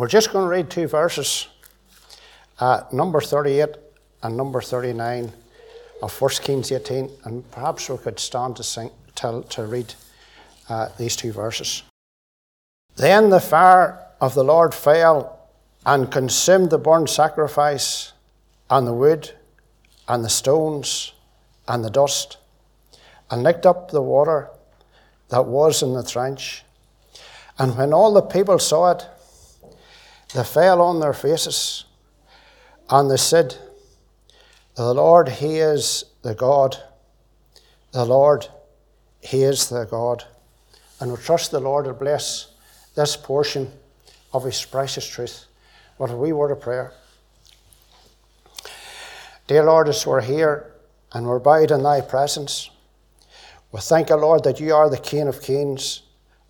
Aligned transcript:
we're 0.00 0.08
just 0.08 0.32
going 0.32 0.46
to 0.46 0.48
read 0.48 0.70
two 0.70 0.86
verses, 0.86 1.46
uh, 2.58 2.84
number 2.90 3.20
38 3.20 3.68
and 4.22 4.34
number 4.34 4.62
39 4.62 5.30
of 6.02 6.18
1 6.18 6.30
Kings 6.42 6.72
18, 6.72 7.10
and 7.24 7.50
perhaps 7.50 7.90
we 7.90 7.98
could 7.98 8.18
stand 8.18 8.56
to, 8.56 8.62
sing, 8.62 8.90
to, 9.16 9.44
to 9.50 9.66
read 9.66 9.92
uh, 10.70 10.88
these 10.96 11.16
two 11.16 11.32
verses. 11.32 11.82
Then 12.96 13.28
the 13.28 13.40
fire 13.40 14.02
of 14.22 14.32
the 14.32 14.42
Lord 14.42 14.72
fell 14.72 15.38
and 15.84 16.10
consumed 16.10 16.70
the 16.70 16.78
burnt 16.78 17.10
sacrifice, 17.10 18.14
and 18.70 18.86
the 18.86 18.94
wood, 18.94 19.32
and 20.08 20.24
the 20.24 20.30
stones, 20.30 21.12
and 21.68 21.84
the 21.84 21.90
dust, 21.90 22.38
and 23.30 23.42
licked 23.42 23.66
up 23.66 23.90
the 23.90 24.00
water 24.00 24.48
that 25.28 25.44
was 25.44 25.82
in 25.82 25.92
the 25.92 26.02
trench. 26.02 26.64
And 27.58 27.76
when 27.76 27.92
all 27.92 28.14
the 28.14 28.22
people 28.22 28.58
saw 28.58 28.92
it, 28.92 29.06
they 30.32 30.44
fell 30.44 30.80
on 30.80 31.00
their 31.00 31.12
faces, 31.12 31.84
and 32.88 33.10
they 33.10 33.16
said, 33.16 33.56
The 34.76 34.94
Lord, 34.94 35.28
He 35.28 35.58
is 35.58 36.04
the 36.22 36.34
God. 36.34 36.76
The 37.92 38.04
Lord, 38.04 38.46
He 39.20 39.42
is 39.42 39.68
the 39.68 39.84
God. 39.84 40.24
And 41.00 41.10
we 41.10 41.16
trust 41.18 41.50
the 41.50 41.60
Lord 41.60 41.86
to 41.86 41.92
bless 41.92 42.52
this 42.94 43.16
portion 43.16 43.72
of 44.32 44.44
His 44.44 44.64
precious 44.64 45.06
truth. 45.06 45.46
What 45.96 46.10
a 46.10 46.16
wee 46.16 46.32
word 46.32 46.52
of 46.52 46.60
prayer. 46.60 46.92
Dear 49.48 49.64
Lord, 49.64 49.88
as 49.88 50.06
we're 50.06 50.20
here 50.20 50.72
and 51.12 51.26
we're 51.26 51.40
bowed 51.40 51.72
in 51.72 51.82
Thy 51.82 52.00
presence, 52.02 52.70
we 53.72 53.80
thank 53.80 54.10
you, 54.10 54.16
Lord, 54.16 54.44
that 54.44 54.60
you 54.60 54.74
are 54.74 54.88
the 54.88 54.96
King 54.96 55.26
of 55.26 55.42
kings 55.42 56.02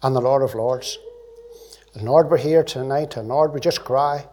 and 0.03 0.15
the 0.15 0.21
Lord 0.21 0.43
of 0.43 0.55
lords. 0.55 0.99
And 1.95 2.07
Lord, 2.07 2.31
we're 2.31 2.39
here 2.39 2.63
tonight, 2.63 3.17
and 3.17 3.29
Lord, 3.29 3.53
we 3.53 3.61
just 3.61 3.85
cry, 3.85 4.27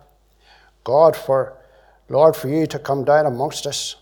God, 0.84 1.16
for 1.16 1.58
Lord, 2.10 2.36
for 2.36 2.48
you 2.48 2.66
to 2.68 2.80
come 2.80 3.04
down 3.04 3.26
amongst 3.26 3.66
us. 3.66 3.96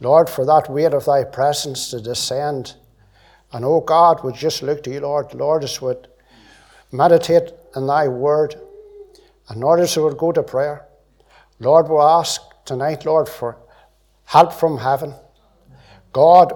Lord, 0.00 0.28
for 0.28 0.44
that 0.44 0.70
weight 0.70 0.92
of 0.92 1.04
thy 1.04 1.24
presence 1.24 1.90
to 1.90 2.00
descend. 2.00 2.74
And 3.52 3.64
oh 3.64 3.80
God, 3.80 4.24
we 4.24 4.32
just 4.32 4.62
look 4.62 4.82
to 4.82 4.90
you, 4.90 5.00
Lord. 5.00 5.32
Lord, 5.32 5.64
as 5.64 5.80
would 5.80 6.08
meditate 6.90 7.52
in 7.76 7.86
thy 7.86 8.08
word. 8.08 8.56
And 9.48 9.60
Lord, 9.60 9.80
as 9.80 9.96
we 9.96 10.12
go 10.14 10.32
to 10.32 10.42
prayer. 10.42 10.86
Lord, 11.60 11.88
we 11.88 11.96
ask 11.96 12.42
tonight, 12.64 13.06
Lord, 13.06 13.28
for 13.28 13.58
help 14.24 14.52
from 14.52 14.78
heaven. 14.78 15.14
God, 16.12 16.52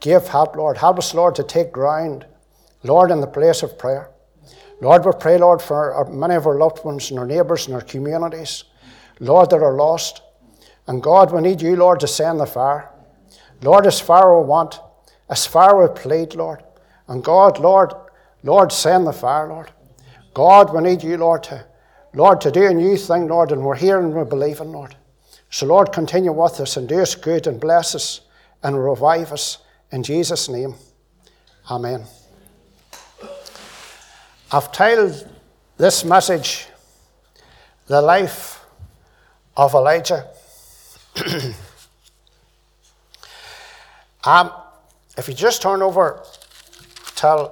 give 0.00 0.28
help, 0.28 0.56
Lord. 0.56 0.76
Help 0.78 0.98
us, 0.98 1.14
Lord, 1.14 1.36
to 1.36 1.44
take 1.44 1.72
ground, 1.72 2.26
Lord, 2.82 3.10
in 3.10 3.20
the 3.20 3.26
place 3.26 3.62
of 3.62 3.78
prayer. 3.78 4.11
Lord, 4.82 5.04
we 5.06 5.12
pray, 5.12 5.38
Lord, 5.38 5.62
for 5.62 5.94
our, 5.94 6.10
many 6.10 6.34
of 6.34 6.44
our 6.44 6.58
loved 6.58 6.84
ones 6.84 7.08
and 7.10 7.18
our 7.20 7.24
neighbours 7.24 7.66
and 7.66 7.74
our 7.76 7.82
communities, 7.82 8.64
Lord, 9.20 9.50
that 9.50 9.62
are 9.62 9.76
lost. 9.76 10.22
And 10.88 11.00
God, 11.00 11.32
we 11.32 11.40
need 11.40 11.62
you, 11.62 11.76
Lord, 11.76 12.00
to 12.00 12.08
send 12.08 12.40
the 12.40 12.46
fire. 12.46 12.90
Lord, 13.62 13.86
as 13.86 14.00
far 14.00 14.40
we 14.40 14.44
want, 14.44 14.80
as 15.30 15.46
far 15.46 15.80
we 15.80 15.94
plead, 15.94 16.34
Lord. 16.34 16.64
And 17.06 17.22
God, 17.22 17.60
Lord, 17.60 17.92
Lord, 18.42 18.72
send 18.72 19.06
the 19.06 19.12
fire, 19.12 19.46
Lord. 19.46 19.70
God, 20.34 20.74
we 20.74 20.82
need 20.82 21.04
you, 21.04 21.16
Lord, 21.16 21.44
to, 21.44 21.64
Lord, 22.12 22.40
to 22.40 22.50
do 22.50 22.66
a 22.66 22.74
new 22.74 22.96
thing, 22.96 23.28
Lord, 23.28 23.52
and 23.52 23.62
we're 23.62 23.76
here 23.76 24.00
and 24.00 24.12
we're 24.12 24.24
believing, 24.24 24.72
Lord. 24.72 24.96
So, 25.48 25.66
Lord, 25.66 25.92
continue 25.92 26.32
with 26.32 26.58
us 26.58 26.76
and 26.76 26.88
do 26.88 26.98
us 26.98 27.14
good 27.14 27.46
and 27.46 27.60
bless 27.60 27.94
us 27.94 28.22
and 28.64 28.82
revive 28.82 29.30
us 29.30 29.58
in 29.92 30.02
Jesus' 30.02 30.48
name. 30.48 30.74
Amen. 31.70 32.04
I've 34.54 34.70
titled 34.70 35.26
this 35.78 36.04
message, 36.04 36.66
The 37.86 38.02
Life 38.02 38.62
of 39.56 39.72
Elijah. 39.72 40.26
um, 44.24 44.52
if 45.16 45.26
you 45.26 45.32
just 45.32 45.62
turn 45.62 45.80
over 45.80 46.22
to 47.16 47.50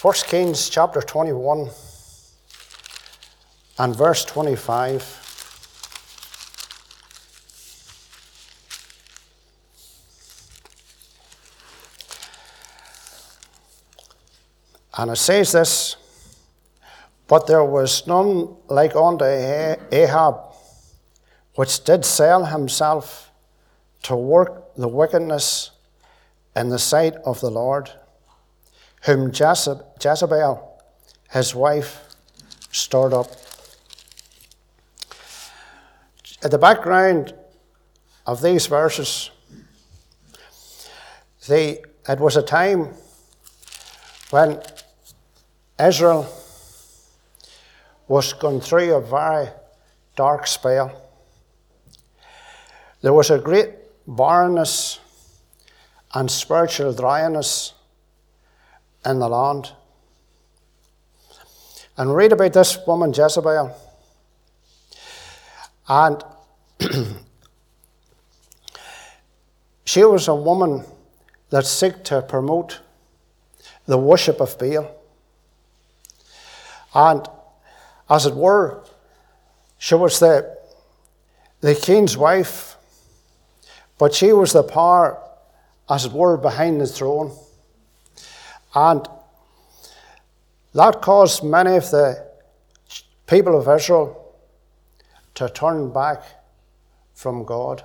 1 0.00 0.14
Kings 0.26 0.70
chapter 0.70 1.02
21 1.02 1.68
and 3.78 3.94
verse 3.94 4.24
25. 4.24 5.19
And 15.00 15.10
it 15.10 15.16
says 15.16 15.52
this 15.52 15.96
But 17.26 17.46
there 17.46 17.64
was 17.64 18.06
none 18.06 18.54
like 18.68 18.94
unto 18.94 19.24
Ahab, 19.24 20.34
which 21.54 21.82
did 21.84 22.04
sell 22.04 22.44
himself 22.44 23.30
to 24.02 24.14
work 24.14 24.74
the 24.76 24.88
wickedness 24.88 25.70
in 26.54 26.68
the 26.68 26.78
sight 26.78 27.14
of 27.24 27.40
the 27.40 27.50
Lord, 27.50 27.90
whom 29.04 29.32
Jezebel, 29.32 30.82
his 31.30 31.54
wife, 31.54 32.14
stirred 32.70 33.14
up. 33.14 33.28
At 36.42 36.50
the 36.50 36.58
background 36.58 37.32
of 38.26 38.42
these 38.42 38.66
verses, 38.66 39.30
the, 41.48 41.82
it 42.06 42.20
was 42.20 42.36
a 42.36 42.42
time 42.42 42.92
when 44.30 44.60
Israel 45.80 46.28
was 48.06 48.32
going 48.32 48.60
through 48.60 48.94
a 48.94 49.00
very 49.00 49.48
dark 50.16 50.46
spell. 50.46 51.00
There 53.02 53.12
was 53.12 53.30
a 53.30 53.38
great 53.38 53.70
barrenness 54.06 55.00
and 56.12 56.30
spiritual 56.30 56.92
dryness 56.92 57.72
in 59.06 59.18
the 59.18 59.28
land. 59.28 59.72
And 61.96 62.14
read 62.14 62.32
about 62.32 62.52
this 62.52 62.78
woman 62.86 63.12
Jezebel. 63.12 63.76
And 65.88 66.24
she 69.84 70.04
was 70.04 70.28
a 70.28 70.34
woman 70.34 70.84
that 71.50 71.66
sought 71.66 72.04
to 72.06 72.22
promote 72.22 72.80
the 73.86 73.98
worship 73.98 74.40
of 74.40 74.58
Baal. 74.58 74.99
And 76.94 77.26
as 78.08 78.26
it 78.26 78.34
were, 78.34 78.84
she 79.78 79.94
was 79.94 80.18
the, 80.18 80.56
the 81.60 81.74
king's 81.74 82.16
wife, 82.16 82.76
but 83.98 84.14
she 84.14 84.32
was 84.32 84.52
the 84.52 84.62
power, 84.62 85.22
as 85.88 86.04
it 86.04 86.12
were, 86.12 86.36
behind 86.36 86.80
the 86.80 86.86
throne. 86.86 87.32
And 88.74 89.06
that 90.74 91.00
caused 91.02 91.44
many 91.44 91.76
of 91.76 91.90
the 91.90 92.26
people 93.26 93.58
of 93.58 93.68
Israel 93.68 94.34
to 95.34 95.48
turn 95.48 95.92
back 95.92 96.22
from 97.14 97.44
God. 97.44 97.82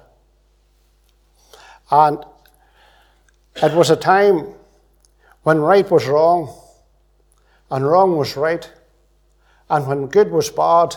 And 1.92 2.24
it 3.56 3.74
was 3.74 3.90
a 3.90 3.96
time 3.96 4.54
when 5.44 5.60
right 5.60 5.90
was 5.90 6.08
wrong 6.08 6.54
and 7.70 7.86
wrong 7.86 8.18
was 8.18 8.36
right, 8.36 8.70
and 9.70 9.88
when 9.88 10.08
good 10.08 10.32
was 10.32 10.50
bad 10.50 10.96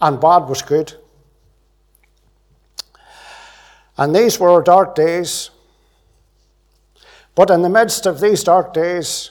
and 0.00 0.20
bad 0.20 0.48
was 0.48 0.62
good. 0.62 0.94
And 3.96 4.14
these 4.14 4.40
were 4.40 4.62
dark 4.62 4.94
days. 4.94 5.50
But 7.34 7.50
in 7.50 7.62
the 7.62 7.68
midst 7.68 8.06
of 8.06 8.20
these 8.20 8.42
dark 8.42 8.72
days, 8.72 9.30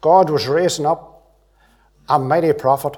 God 0.00 0.30
was 0.30 0.46
raising 0.46 0.84
up 0.84 1.36
a 2.08 2.18
mighty 2.18 2.52
prophet. 2.52 2.96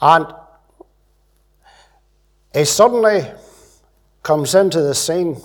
And 0.00 0.26
he 2.54 2.64
suddenly 2.64 3.30
comes 4.22 4.54
into 4.54 4.80
the 4.80 4.94
scene 4.94 5.40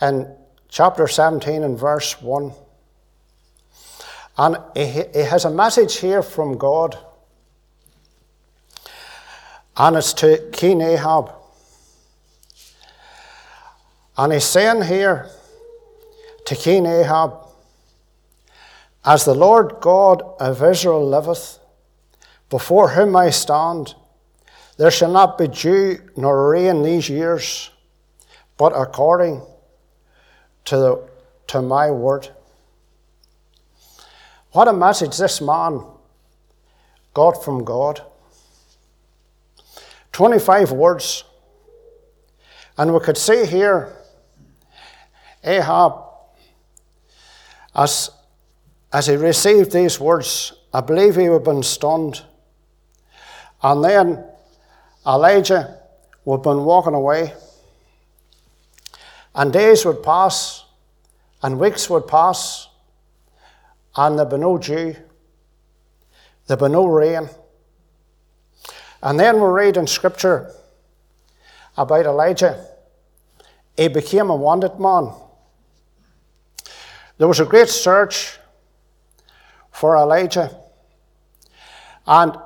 in 0.00 0.34
chapter 0.68 1.06
17 1.08 1.62
and 1.62 1.78
verse 1.78 2.20
1. 2.20 2.52
And 4.38 4.58
he 4.74 5.02
has 5.14 5.44
a 5.44 5.50
message 5.50 5.96
here 5.96 6.22
from 6.22 6.58
God. 6.58 6.98
And 9.76 9.96
it's 9.96 10.12
to 10.14 10.50
King 10.52 10.80
Ahab. 10.80 11.32
And 14.16 14.32
he's 14.32 14.44
saying 14.44 14.82
here 14.84 15.30
to 16.46 16.54
King 16.54 16.86
Ahab, 16.86 17.34
As 19.04 19.24
the 19.24 19.34
Lord 19.34 19.76
God 19.80 20.22
of 20.40 20.62
Israel 20.62 21.06
liveth, 21.06 21.58
before 22.48 22.90
whom 22.90 23.16
I 23.16 23.30
stand, 23.30 23.94
there 24.78 24.90
shall 24.90 25.10
not 25.10 25.38
be 25.38 25.48
dew 25.48 25.98
nor 26.16 26.50
rain 26.50 26.82
these 26.82 27.08
years, 27.08 27.70
but 28.56 28.70
according 28.70 29.42
to, 30.66 30.76
the, 30.76 31.08
to 31.48 31.62
my 31.62 31.90
word. 31.90 32.28
What 34.56 34.68
a 34.68 34.72
message 34.72 35.18
this 35.18 35.42
man 35.42 35.84
got 37.12 37.44
from 37.44 37.62
God. 37.62 38.00
25 40.12 40.72
words. 40.72 41.24
And 42.78 42.94
we 42.94 43.00
could 43.00 43.18
see 43.18 43.44
here 43.44 43.92
Ahab, 45.44 45.92
as, 47.74 48.08
as 48.90 49.08
he 49.08 49.16
received 49.16 49.72
these 49.72 50.00
words, 50.00 50.54
I 50.72 50.80
believe 50.80 51.16
he 51.16 51.28
would 51.28 51.40
have 51.40 51.44
been 51.44 51.62
stunned. 51.62 52.24
And 53.62 53.84
then 53.84 54.24
Elijah 55.06 55.82
would 56.24 56.38
have 56.38 56.44
been 56.44 56.64
walking 56.64 56.94
away. 56.94 57.34
And 59.34 59.52
days 59.52 59.84
would 59.84 60.02
pass, 60.02 60.64
and 61.42 61.60
weeks 61.60 61.90
would 61.90 62.06
pass, 62.06 62.68
and 63.96 64.18
there'd 64.18 64.30
be 64.30 64.36
no 64.36 64.58
dew, 64.58 64.94
there'd 66.46 66.60
be 66.60 66.68
no 66.68 66.86
rain. 66.86 67.28
And 69.02 69.18
then 69.18 69.36
we 69.36 69.46
read 69.46 69.76
in 69.76 69.86
Scripture 69.86 70.52
about 71.76 72.06
Elijah. 72.06 72.66
He 73.76 73.88
became 73.88 74.30
a 74.30 74.36
wanted 74.36 74.78
man. 74.80 75.12
There 77.18 77.28
was 77.28 77.40
a 77.40 77.44
great 77.44 77.68
search 77.68 78.38
for 79.70 79.96
Elijah. 79.96 80.54
And 82.06 82.36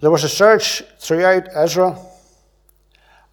there 0.00 0.10
was 0.10 0.24
a 0.24 0.28
search 0.28 0.82
throughout 0.98 1.48
Israel. 1.56 2.12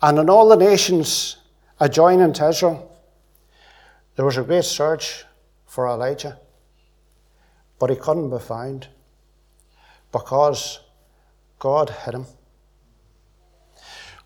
And 0.01 0.19
in 0.19 0.29
all 0.29 0.49
the 0.49 0.57
nations 0.57 1.37
adjoining 1.79 2.33
to 2.33 2.49
Israel, 2.49 2.91
there 4.15 4.25
was 4.25 4.37
a 4.37 4.43
great 4.43 4.65
search 4.65 5.25
for 5.65 5.87
Elijah. 5.87 6.37
But 7.83 7.89
he 7.89 7.97
couldn't 7.97 8.29
be 8.29 8.39
found 8.39 8.87
because 10.13 10.79
God 11.59 11.89
hid 11.89 12.13
him. 12.13 12.25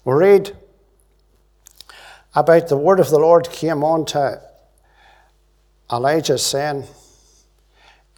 We 0.05 0.13
read 0.13 0.55
about 2.35 2.67
the 2.67 2.77
word 2.77 2.99
of 2.99 3.09
the 3.09 3.17
Lord 3.17 3.49
came 3.49 3.83
on 3.83 4.05
to 4.13 4.39
Elijah, 5.91 6.37
saying, 6.37 6.83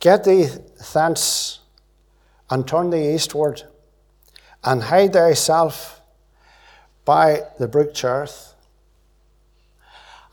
Get 0.01 0.25
thee 0.25 0.47
thence 0.93 1.59
and 2.49 2.67
turn 2.67 2.89
thee 2.89 3.15
eastward, 3.15 3.63
and 4.61 4.83
hide 4.83 5.13
thyself 5.13 6.01
by 7.05 7.43
the 7.57 7.69
brook 7.69 7.93
Cherith. 7.93 8.55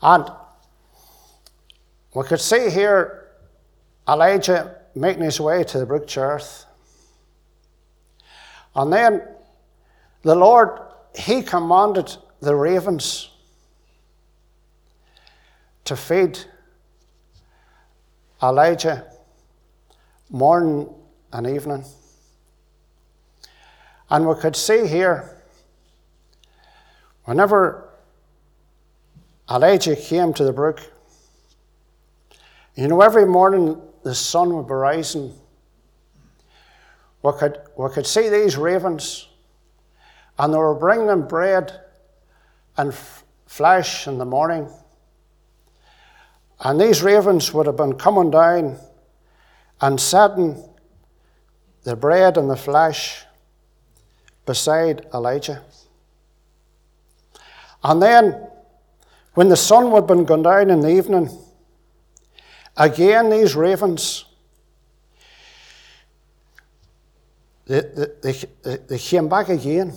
And 0.01 0.29
we 2.13 2.25
could 2.25 2.41
see 2.41 2.69
here 2.69 3.29
Elijah 4.05 4.81
making 4.97 5.23
his 5.23 5.39
way 5.39 5.63
to 5.63 5.79
the 5.79 5.85
brook 5.85 6.07
Cherith. 6.07 6.65
And 8.75 8.91
then 8.91 9.21
the 10.21 10.35
Lord, 10.35 10.79
he 11.15 11.41
commanded 11.41 12.15
the 12.41 12.55
ravens 12.55 13.29
to 15.85 15.95
feed 15.95 16.39
Elijah 18.41 19.05
morning 20.29 20.89
and 21.31 21.47
evening. 21.47 21.83
And 24.09 24.27
we 24.27 24.35
could 24.35 24.55
see 24.55 24.87
here, 24.87 25.41
whenever 27.23 27.89
Elijah 29.49 29.95
came 29.95 30.33
to 30.33 30.43
the 30.43 30.53
brook, 30.53 30.81
you 32.75 32.87
know, 32.87 33.01
every 33.01 33.25
morning 33.25 33.81
the 34.07 34.15
sun 34.15 34.55
would 34.55 34.67
be 34.67 34.73
rising. 34.73 35.33
We 37.21 37.33
could, 37.37 37.59
we 37.75 37.89
could 37.89 38.07
see 38.07 38.29
these 38.29 38.55
ravens, 38.55 39.27
and 40.39 40.53
they 40.53 40.57
were 40.57 40.75
bringing 40.75 41.07
them 41.07 41.27
bread 41.27 41.77
and 42.77 42.93
f- 42.93 43.25
flesh 43.47 44.07
in 44.07 44.17
the 44.17 44.23
morning. 44.23 44.69
And 46.61 46.79
these 46.79 47.03
ravens 47.03 47.53
would 47.53 47.65
have 47.65 47.75
been 47.75 47.95
coming 47.95 48.31
down 48.31 48.77
and 49.81 49.99
setting 49.99 50.63
the 51.83 51.97
bread 51.97 52.37
and 52.37 52.49
the 52.49 52.55
flesh 52.55 53.25
beside 54.45 55.05
Elijah. 55.13 55.63
And 57.83 58.01
then, 58.01 58.47
when 59.33 59.49
the 59.49 59.57
sun 59.57 59.91
would 59.91 60.03
have 60.03 60.07
been 60.07 60.23
gone 60.23 60.43
down 60.43 60.69
in 60.69 60.79
the 60.79 60.95
evening, 60.95 61.29
again 62.77 63.29
these 63.29 63.55
ravens, 63.55 64.25
they, 67.65 67.81
they, 68.21 68.33
they, 68.63 68.77
they 68.87 68.99
came 68.99 69.27
back 69.27 69.49
again 69.49 69.93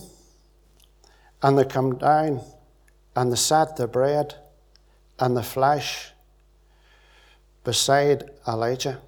and 1.42 1.58
they 1.58 1.64
come 1.64 1.96
down 1.96 2.40
and 3.14 3.30
they 3.30 3.36
set 3.36 3.76
the 3.76 3.86
bread 3.86 4.34
and 5.18 5.36
the 5.36 5.42
flesh 5.42 6.10
beside 7.62 8.30
Elijah. 8.48 8.98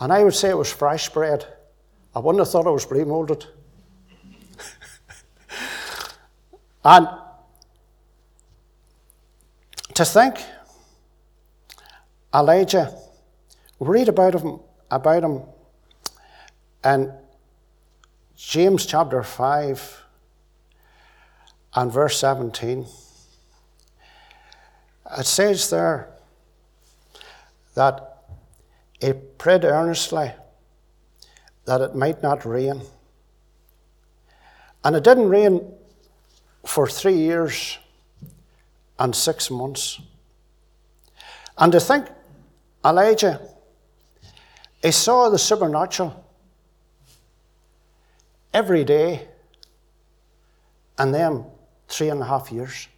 And 0.00 0.12
I 0.12 0.24
would 0.24 0.34
say 0.34 0.50
it 0.50 0.58
was 0.58 0.72
fresh 0.72 1.08
bread. 1.08 1.46
I 2.14 2.18
wouldn't 2.18 2.40
have 2.40 2.50
thought 2.50 2.66
it 2.66 2.70
was 2.70 2.84
pre 2.84 3.04
molded. 3.04 3.46
and 6.84 7.08
to 9.94 10.04
think, 10.04 10.36
Elijah, 12.34 12.96
we 13.78 13.88
read 13.88 14.08
about 14.08 14.34
him, 14.34 14.60
about 14.90 15.24
him 15.24 15.42
in 16.84 17.12
James 18.36 18.86
chapter 18.86 19.22
5 19.22 20.04
and 21.74 21.92
verse 21.92 22.18
17. 22.18 22.86
It 25.18 25.26
says 25.26 25.68
there, 25.68 26.08
that 27.74 28.24
he 29.00 29.12
prayed 29.12 29.64
earnestly 29.64 30.32
that 31.64 31.80
it 31.80 31.94
might 31.94 32.22
not 32.22 32.44
rain. 32.44 32.82
And 34.84 34.96
it 34.96 35.04
didn't 35.04 35.28
rain 35.28 35.72
for 36.64 36.86
three 36.86 37.16
years 37.16 37.78
and 38.98 39.14
six 39.14 39.50
months. 39.50 40.00
And 41.58 41.72
to 41.72 41.80
think, 41.80 42.06
Elijah, 42.84 43.40
he 44.82 44.90
saw 44.90 45.28
the 45.28 45.38
supernatural 45.38 46.24
every 48.52 48.84
day 48.84 49.28
and 50.98 51.14
then 51.14 51.44
three 51.88 52.08
and 52.08 52.20
a 52.20 52.24
half 52.24 52.50
years. 52.50 52.88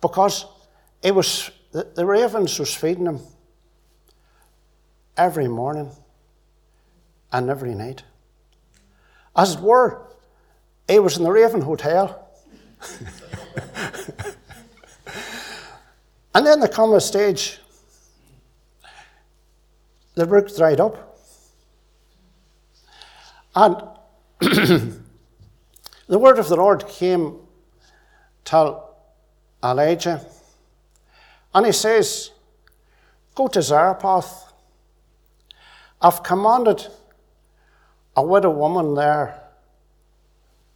Because 0.00 0.46
it 1.02 1.14
was 1.14 1.50
the, 1.72 1.88
the 1.94 2.06
ravens 2.06 2.58
was 2.58 2.74
feeding 2.74 3.06
him 3.06 3.20
every 5.16 5.48
morning 5.48 5.90
and 7.32 7.50
every 7.50 7.74
night. 7.74 8.04
As 9.36 9.54
it 9.54 9.60
were, 9.60 10.02
he 10.88 10.98
was 10.98 11.16
in 11.16 11.24
the 11.24 11.32
Raven 11.32 11.60
Hotel. 11.60 12.28
and 16.34 16.46
then 16.46 16.60
there 16.60 16.68
come 16.68 16.92
a 16.92 17.00
stage, 17.00 17.58
the 20.14 20.26
brook 20.26 20.54
dried 20.56 20.80
up. 20.80 21.18
And 23.54 23.76
the 24.40 26.18
word 26.18 26.38
of 26.38 26.48
the 26.48 26.56
Lord 26.56 26.88
came 26.88 27.38
to 28.46 28.80
Elijah, 29.62 30.24
and 31.54 31.66
he 31.66 31.72
says, 31.72 32.30
Go 33.34 33.48
to 33.48 33.62
Zarephath 33.62 34.44
I've 36.04 36.22
commanded 36.22 36.86
a 38.14 38.22
widow 38.22 38.50
woman 38.50 38.94
there 38.94 39.40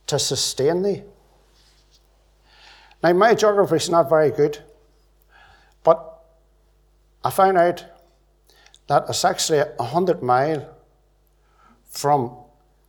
to 0.07 0.19
sustain 0.19 0.81
thee. 0.81 1.03
Now, 3.03 3.13
my 3.13 3.35
geography 3.35 3.77
is 3.77 3.91
not 3.91 4.09
very 4.09 4.31
good, 4.31 4.59
but 5.85 6.25
I 7.23 7.29
found 7.29 7.59
out 7.59 7.85
that 8.89 9.05
it's 9.09 9.25
actually 9.25 9.63
a 9.79 9.85
hundred 9.85 10.23
mile 10.23 10.75
from 11.89 12.37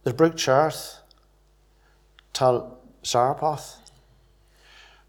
the 0.03 0.13
Brook 0.13 0.35
Cherith 0.35 0.99
to 2.33 2.65
Zarephath. 3.05 3.91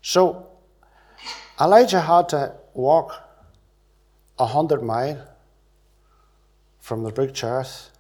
So 0.02 0.46
Elijah 1.60 2.00
had 2.00 2.28
to 2.30 2.54
walk 2.74 3.12
a 4.38 4.46
hundred 4.46 4.82
mile 4.82 5.26
from 6.80 7.04
the 7.04 7.12
Brook 7.12 7.34
Cherith 7.34 7.90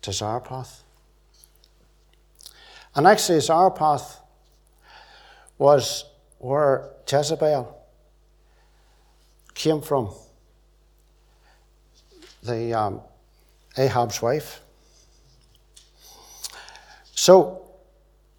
to 0.00 0.12
Zarephath. 0.12 0.82
And 2.94 3.06
actually, 3.06 3.40
Zarephath 3.40 4.20
was 5.58 6.04
where 6.38 6.90
Jezebel 7.10 7.76
came 9.54 9.80
from. 9.80 10.14
The 12.42 12.74
um, 12.74 13.00
Ahab's 13.76 14.20
wife. 14.20 14.60
So 17.14 17.66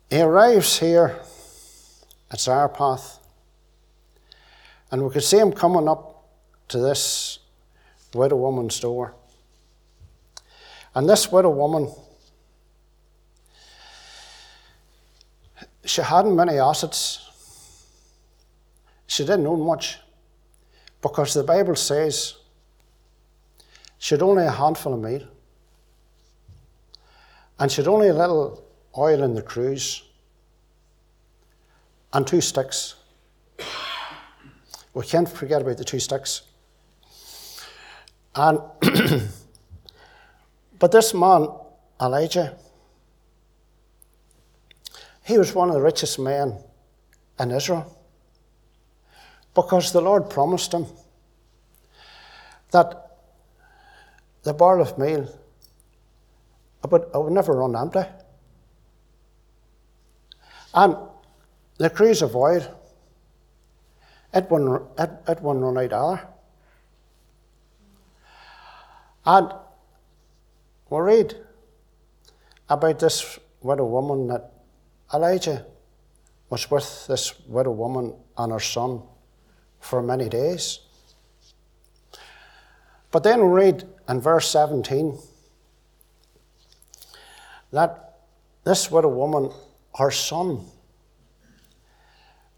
he 0.10 0.22
arrives 0.22 0.80
here 0.80 1.20
at 2.32 2.40
Zarephath, 2.40 3.20
and 4.92 5.04
we 5.04 5.10
could 5.10 5.24
see 5.24 5.38
him 5.38 5.52
coming 5.52 5.88
up 5.88 6.28
to 6.68 6.80
this 6.80 7.40
widow 8.14 8.36
woman's 8.36 8.80
door. 8.80 9.16
And 10.96 11.10
this 11.10 11.32
widow 11.32 11.50
woman, 11.50 11.92
she 15.86 16.02
hadn't 16.02 16.36
many 16.36 16.60
assets. 16.60 17.20
She 19.08 19.24
didn't 19.24 19.48
own 19.48 19.62
much 19.62 20.00
because 21.02 21.34
the 21.34 21.44
Bible 21.44 21.76
says 21.76 22.36
she 24.04 24.16
had 24.16 24.22
only 24.22 24.44
a 24.44 24.52
handful 24.52 24.94
of 24.94 25.00
meat 25.00 25.26
and 27.58 27.72
she 27.72 27.78
had 27.78 27.88
only 27.88 28.10
a 28.10 28.14
little 28.14 28.62
oil 28.98 29.24
in 29.24 29.34
the 29.34 29.42
cruse 29.42 30.04
and 32.12 32.28
two 32.28 32.42
sticks. 32.42 32.96
We 34.94 35.06
can't 35.06 35.30
forget 35.30 35.62
about 35.62 35.78
the 35.78 35.86
two 35.86 36.02
sticks. 36.02 36.42
And 38.36 38.60
but 40.80 40.92
this 40.92 41.14
man, 41.14 41.48
Elijah, 42.02 42.58
he 45.24 45.38
was 45.38 45.56
one 45.56 45.70
of 45.70 45.76
the 45.76 45.82
richest 45.82 46.20
men 46.20 46.58
in 47.40 47.52
Israel 47.52 47.98
because 49.56 49.94
the 49.94 50.02
Lord 50.02 50.30
promised 50.30 50.74
him 50.74 50.88
that 52.72 53.03
the 54.44 54.54
barrel 54.54 54.82
of 54.82 54.98
meal 54.98 55.28
but 56.90 57.10
I 57.14 57.18
would 57.18 57.34
never 57.34 57.54
run 57.54 57.76
empty. 57.76 58.04
And 60.74 60.98
the 61.78 61.90
cruse 61.90 62.22
of 62.22 62.36
it 64.34 64.50
wouldn't, 64.50 64.82
it, 64.98 65.10
it 65.28 65.42
wouldn't 65.42 65.64
run 65.64 65.78
out 65.78 65.94
either. 65.94 66.28
And 69.26 69.54
we 70.90 71.00
read 71.00 71.36
about 72.70 73.00
this 73.00 73.40
widow 73.62 73.86
woman 73.86 74.28
that 74.28 74.52
Elijah 75.14 75.66
was 76.50 76.70
with 76.70 77.08
this 77.08 77.40
widow 77.48 77.72
woman 77.72 78.16
and 78.38 78.52
her 78.52 78.60
son 78.60 79.04
for 79.80 80.02
many 80.02 80.28
days. 80.28 80.80
But 83.14 83.22
then 83.22 83.42
we 83.42 83.48
read 83.48 83.84
in 84.10 84.20
verse 84.22 84.50
17 84.50 85.20
that 87.72 88.16
this 88.64 88.90
widow 88.90 89.10
woman, 89.10 89.52
her 90.00 90.10
son, 90.10 90.66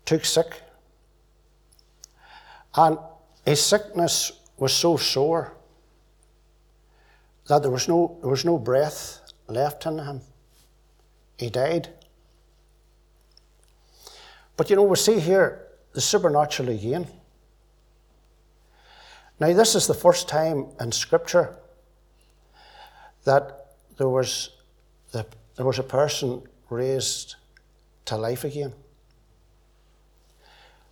took 0.05 0.23
sick. 0.23 0.61
And 2.73 2.97
his 3.45 3.61
sickness 3.61 4.31
was 4.55 4.71
so 4.71 4.95
sore 4.95 5.57
that 7.47 7.61
there 7.61 7.71
was 7.71 7.89
no, 7.89 8.17
there 8.21 8.31
was 8.31 8.45
no 8.45 8.57
breath 8.57 9.19
left 9.49 9.85
in 9.85 9.99
him. 9.99 10.21
He 11.37 11.49
died. 11.49 11.89
But 14.55 14.69
you 14.69 14.77
know, 14.77 14.83
we 14.83 14.95
see 14.95 15.19
here 15.19 15.67
the 15.91 15.99
supernatural 15.99 16.69
again. 16.69 17.07
Now, 19.39 19.51
this 19.53 19.75
is 19.75 19.87
the 19.87 19.93
first 19.93 20.29
time 20.29 20.67
in 20.79 20.91
Scripture 20.91 21.57
that 23.25 23.67
there 23.97 24.07
was, 24.07 24.51
the, 25.11 25.25
there 25.55 25.65
was 25.65 25.79
a 25.79 25.83
person 25.83 26.43
raised 26.69 27.35
to 28.05 28.15
life 28.15 28.43
again. 28.43 28.73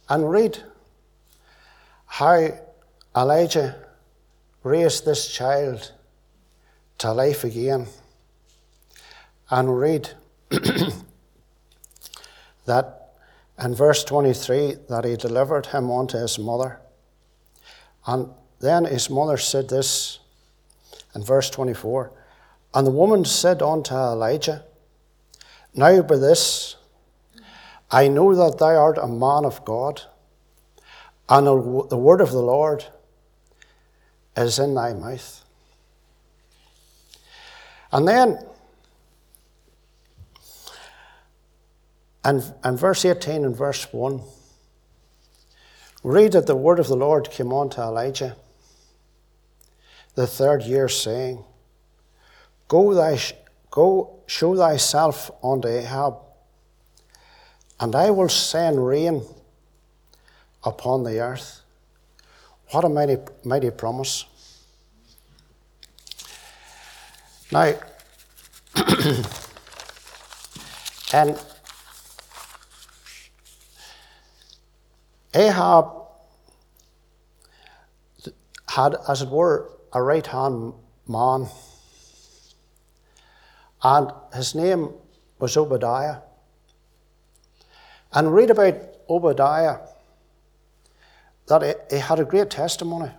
And 0.10 0.30
read 0.30 0.62
how 2.06 2.50
Elijah 3.16 3.76
raised 4.64 5.06
this 5.06 5.28
child 5.32 5.94
to 6.98 7.14
life 7.14 7.44
again. 7.44 7.88
And 9.50 9.80
read 9.80 10.10
that 12.66 13.14
in 13.64 13.76
verse 13.76 14.04
23 14.04 14.76
that 14.90 15.06
he 15.06 15.16
delivered 15.16 15.68
him 15.68 15.92
unto 15.92 16.18
his 16.18 16.38
mother. 16.40 16.80
And 18.06 18.30
then 18.60 18.86
his 18.86 19.10
mother 19.10 19.38
said 19.38 19.70
this 19.70 20.20
in 21.16 21.24
verse 21.24 21.50
24 21.50 22.12
And 22.74 22.88
the 22.88 22.92
woman 22.92 23.26
said 23.26 23.62
unto 23.62 23.94
Elijah, 23.94 24.64
Now 25.74 26.02
by 26.02 26.18
this 26.18 26.76
I 27.92 28.08
know 28.08 28.34
that 28.36 28.58
thou 28.58 28.76
art 28.76 28.98
a 28.98 29.08
man 29.08 29.46
of 29.46 29.64
God, 29.64 30.02
and 31.30 31.46
the 31.46 31.98
word 31.98 32.22
of 32.22 32.32
the 32.32 32.42
Lord 32.42 32.86
is 34.36 34.58
in 34.58 34.74
thy 34.74 34.94
mouth. 34.94 35.46
And 37.92 38.08
then, 38.08 38.40
and, 42.24 42.54
and 42.64 42.80
verse 42.80 43.06
18 43.06 43.46
and 43.46 43.56
verse 43.56 43.94
1, 43.94 44.22
read 46.04 46.34
that 46.34 46.48
the 46.48 46.56
word 46.56 46.80
of 46.80 46.88
the 46.88 46.96
Lord 46.96 47.32
came 47.32 47.54
on 47.54 47.70
to 47.72 47.82
Elijah 47.82 48.36
the 50.16 50.28
third 50.28 50.64
year, 50.64 50.88
saying, 50.88 51.44
Go, 52.68 52.94
thy, 52.94 53.20
go 53.72 54.20
show 54.28 54.56
thyself 54.56 55.32
unto 55.44 55.68
Ahab, 55.68 56.18
and 57.80 57.96
I 57.96 58.12
will 58.12 58.30
send 58.30 58.86
rain 58.86 59.24
upon 60.64 61.04
the 61.04 61.20
earth. 61.20 61.62
What 62.70 62.86
a 62.86 62.90
mighty, 62.90 63.18
mighty 63.44 63.72
promise. 63.72 64.26
Now, 67.52 67.74
and 71.14 71.40
Ahab 75.34 75.92
had, 78.70 78.96
as 79.08 79.22
it 79.22 79.30
were, 79.30 79.72
a 79.92 80.02
right 80.02 80.26
hand 80.26 80.74
man, 81.08 81.48
and 83.84 84.12
his 84.34 84.56
name 84.56 84.90
was 85.40 85.58
Obadiah. 85.58 86.18
And 88.14 88.34
read 88.34 88.52
about 88.52 88.76
Obadiah 89.10 89.80
that 91.48 91.88
he 91.90 91.98
had 91.98 92.20
a 92.20 92.26
great 92.26 92.50
testimony 92.50 93.12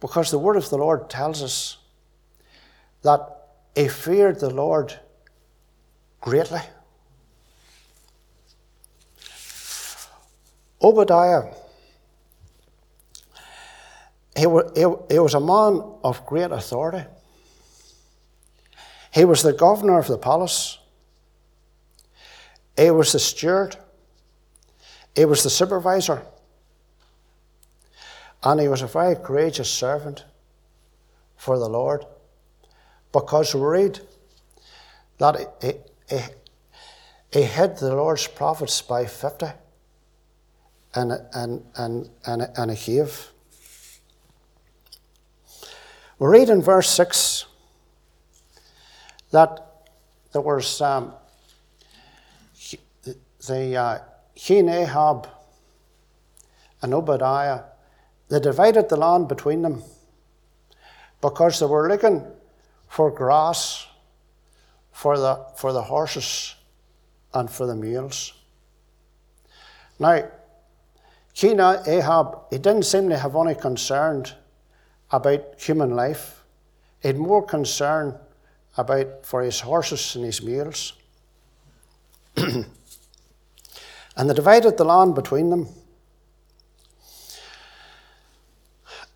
because 0.00 0.30
the 0.30 0.38
word 0.38 0.56
of 0.56 0.68
the 0.68 0.76
Lord 0.76 1.08
tells 1.08 1.42
us 1.42 1.78
that 3.02 3.20
he 3.74 3.88
feared 3.88 4.40
the 4.40 4.50
Lord 4.50 4.98
greatly. 6.20 6.60
Obadiah, 10.82 11.52
he, 14.36 14.42
he 14.42 15.18
was 15.18 15.34
a 15.34 15.40
man 15.40 15.82
of 16.04 16.24
great 16.26 16.52
authority. 16.52 17.04
He 19.12 19.24
was 19.24 19.42
the 19.42 19.54
governor 19.54 19.98
of 19.98 20.08
the 20.08 20.18
palace. 20.18 20.78
He 22.76 22.90
was 22.90 23.12
the 23.12 23.18
steward. 23.18 23.76
He 25.14 25.24
was 25.24 25.42
the 25.42 25.48
supervisor. 25.48 26.22
And 28.42 28.60
he 28.60 28.68
was 28.68 28.82
a 28.82 28.86
very 28.86 29.16
courageous 29.16 29.70
servant 29.70 30.26
for 31.36 31.58
the 31.58 31.68
Lord. 31.68 32.04
Because 33.12 33.54
we 33.54 33.62
read 33.62 34.00
that 35.16 35.56
he, 35.62 35.72
he, 36.14 36.20
he 37.32 37.42
hid 37.42 37.78
the 37.78 37.94
Lord's 37.94 38.26
prophets 38.26 38.82
by 38.82 39.06
50 39.06 39.46
in 40.96 41.10
a, 41.10 41.28
in, 41.34 41.62
in, 41.78 42.10
in, 42.56 42.70
a, 42.70 42.76
cave. 42.76 43.28
We 46.18 46.28
read 46.28 46.48
in 46.48 46.62
verse 46.62 46.88
6 46.88 47.44
that 49.30 49.60
there 50.32 50.40
was 50.40 50.80
um, 50.80 51.12
the 53.46 53.76
uh, 53.76 53.98
King 54.34 54.68
Ahab 54.68 55.28
and 56.82 56.94
Obadiah, 56.94 57.60
they 58.28 58.40
divided 58.40 58.88
the 58.88 58.96
land 58.96 59.28
between 59.28 59.62
them 59.62 59.82
because 61.20 61.60
they 61.60 61.66
were 61.66 61.88
looking 61.88 62.24
for 62.88 63.10
grass 63.10 63.86
for 64.92 65.18
the, 65.18 65.44
for 65.56 65.72
the 65.72 65.82
horses 65.82 66.54
and 67.34 67.50
for 67.50 67.66
the 67.66 67.74
mules. 67.74 68.32
Now, 69.98 70.28
King 71.36 71.60
Ahab, 71.60 72.38
he 72.48 72.56
didn't 72.56 72.84
seem 72.84 73.10
to 73.10 73.18
have 73.18 73.36
any 73.36 73.54
concern 73.54 74.24
about 75.10 75.60
human 75.60 75.90
life. 75.94 76.42
He 77.00 77.08
had 77.08 77.18
more 77.18 77.44
concern 77.44 78.18
about 78.78 79.26
for 79.26 79.42
his 79.42 79.60
horses 79.60 80.16
and 80.16 80.24
his 80.24 80.42
mules. 80.42 80.94
and 82.36 82.64
they 84.16 84.32
divided 84.32 84.78
the 84.78 84.86
land 84.86 85.14
between 85.14 85.50
them. 85.50 85.68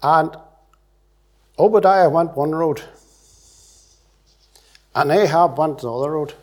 And 0.03 0.37
Obadiah 1.59 2.11
went 2.11 2.37
one 2.37 2.55
road, 2.55 2.83
and 4.95 5.11
Ahab 5.11 5.57
went 5.57 5.79
the 5.79 5.91
other 5.91 6.11
road. 6.11 6.35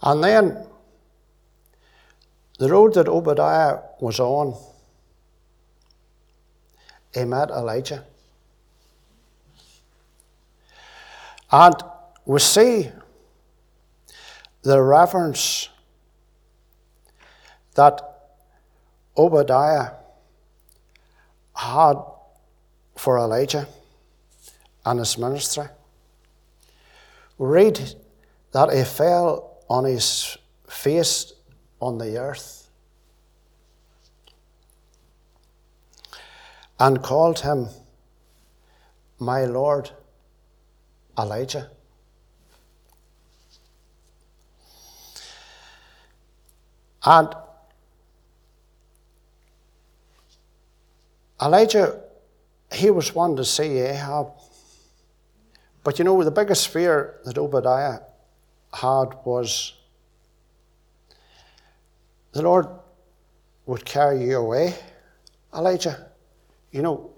And 0.00 0.22
then 0.22 0.66
the 2.58 2.68
road 2.68 2.94
that 2.94 3.08
Obadiah 3.08 3.78
was 4.00 4.20
on, 4.20 4.54
he 7.14 7.24
met 7.24 7.50
Elijah. 7.50 8.04
And 11.50 11.74
we 12.24 12.38
see 12.38 12.90
the 14.62 14.80
reverence 14.80 15.68
that 17.74 18.00
Obadiah 19.16 19.90
had 21.54 21.94
for 22.96 23.18
Elijah 23.18 23.66
and 24.84 24.98
his 24.98 25.18
ministry. 25.18 25.66
We 27.38 27.48
read 27.48 27.94
that 28.52 28.72
he 28.72 28.84
fell 28.84 29.58
on 29.68 29.84
his 29.84 30.38
face 30.68 31.32
on 31.82 31.98
the 31.98 32.16
earth 32.16 32.68
and 36.78 37.02
called 37.02 37.40
him 37.40 37.66
my 39.18 39.44
Lord 39.44 39.90
Elijah. 41.18 41.70
And 47.04 47.34
Elijah, 51.40 52.00
he 52.72 52.90
was 52.90 53.12
one 53.12 53.34
to 53.34 53.44
see 53.44 53.78
Ahab. 53.78 54.28
But 55.82 55.98
you 55.98 56.04
know, 56.04 56.22
the 56.22 56.30
biggest 56.30 56.68
fear 56.68 57.18
that 57.24 57.36
Obadiah 57.38 57.98
had 58.72 59.14
was 59.24 59.81
the 62.32 62.42
Lord 62.42 62.66
would 63.66 63.84
carry 63.84 64.24
you 64.24 64.38
away, 64.38 64.74
Elijah. 65.54 66.08
You 66.70 66.82
know, 66.82 67.10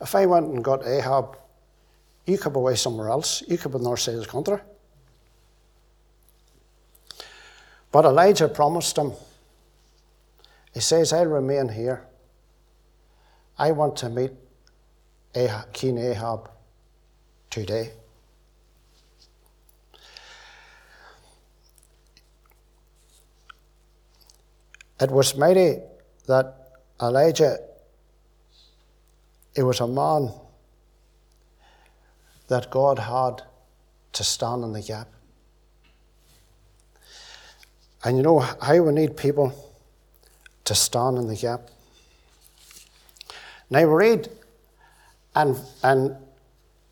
if 0.00 0.14
I 0.14 0.26
went 0.26 0.46
and 0.46 0.62
got 0.62 0.86
Ahab, 0.86 1.36
you 2.26 2.38
could 2.38 2.52
be 2.52 2.58
away 2.58 2.76
somewhere 2.76 3.08
else. 3.08 3.42
You 3.48 3.58
could 3.58 3.72
be 3.72 3.78
north 3.78 4.00
side 4.00 4.14
of 4.14 4.20
the 4.20 4.26
country. 4.26 4.58
But 7.92 8.04
Elijah 8.04 8.48
promised 8.48 8.96
him, 8.96 9.12
he 10.72 10.80
says, 10.80 11.12
I'll 11.12 11.26
remain 11.26 11.68
here. 11.68 12.06
I 13.58 13.72
want 13.72 13.96
to 13.96 14.08
meet 14.08 14.30
Ahab, 15.34 15.72
King 15.72 15.98
Ahab 15.98 16.48
today. 17.50 17.90
It 25.00 25.10
was 25.10 25.34
mighty 25.34 25.78
that 26.26 26.54
Elijah, 27.00 27.58
he 29.54 29.62
was 29.62 29.80
a 29.80 29.86
man 29.86 30.32
that 32.48 32.70
God 32.70 32.98
had 32.98 33.42
to 34.12 34.24
stand 34.24 34.64
in 34.64 34.72
the 34.72 34.82
gap. 34.82 35.08
And 38.04 38.16
you 38.16 38.22
know 38.22 38.40
how 38.40 38.82
we 38.82 38.92
need 38.92 39.16
people 39.16 39.52
to 40.64 40.74
stand 40.74 41.16
in 41.16 41.28
the 41.28 41.36
gap. 41.36 41.70
Now 43.70 43.80
we 43.80 43.94
read 43.94 44.28
and, 45.34 45.56
in 45.84 46.16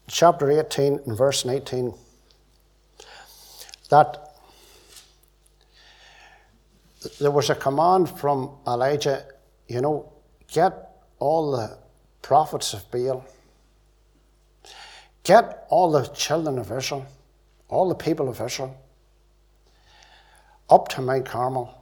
chapter 0.07 0.51
18 0.51 1.01
and 1.07 1.17
verse 1.17 1.45
19 1.45 1.93
that 3.91 4.28
there 7.21 7.31
was 7.31 7.51
a 7.51 7.55
command 7.55 8.09
from 8.09 8.51
Elijah, 8.67 9.25
you 9.67 9.81
know, 9.81 10.13
get 10.47 10.73
all 11.19 11.53
the 11.53 11.79
prophets 12.23 12.75
of 12.75 12.91
Baal, 12.91 13.25
get 15.23 15.67
all 15.69 15.91
the 15.91 16.07
children 16.09 16.59
of 16.59 16.71
Israel, 16.73 17.07
all 17.69 17.89
the 17.89 17.95
people 17.95 18.29
of 18.29 18.41
Israel, 18.41 18.77
up 20.71 20.89
to 20.89 21.03
Mount 21.03 21.27
Carmel. 21.27 21.75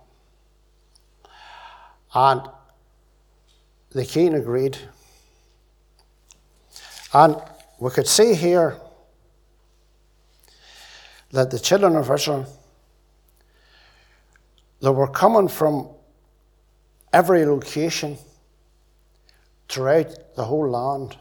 And 2.15 2.43
the 3.91 4.05
king 4.05 4.35
agreed. 4.35 4.79
And 7.13 7.37
we 7.79 7.91
could 7.91 8.07
see 8.07 8.35
here 8.35 8.77
that 11.31 11.51
the 11.51 11.59
children 11.59 11.97
of 11.97 12.11
Israel 12.11 12.47
they 14.81 14.91
were 14.91 15.09
coming 15.09 15.49
from 15.49 15.89
every 17.13 17.45
location 17.47 18.19
throughout 19.69 20.35
the 20.37 20.45
whole 20.45 20.69
land. 20.69 21.17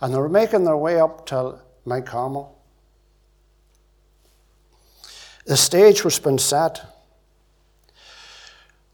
And 0.00 0.14
they 0.14 0.18
were 0.18 0.28
making 0.28 0.64
their 0.64 0.76
way 0.76 1.00
up 1.00 1.26
to 1.26 1.58
Mount 1.84 2.06
Carmel. 2.06 2.56
The 5.46 5.56
stage 5.56 6.04
was 6.04 6.18
been 6.18 6.38
set. 6.38 6.80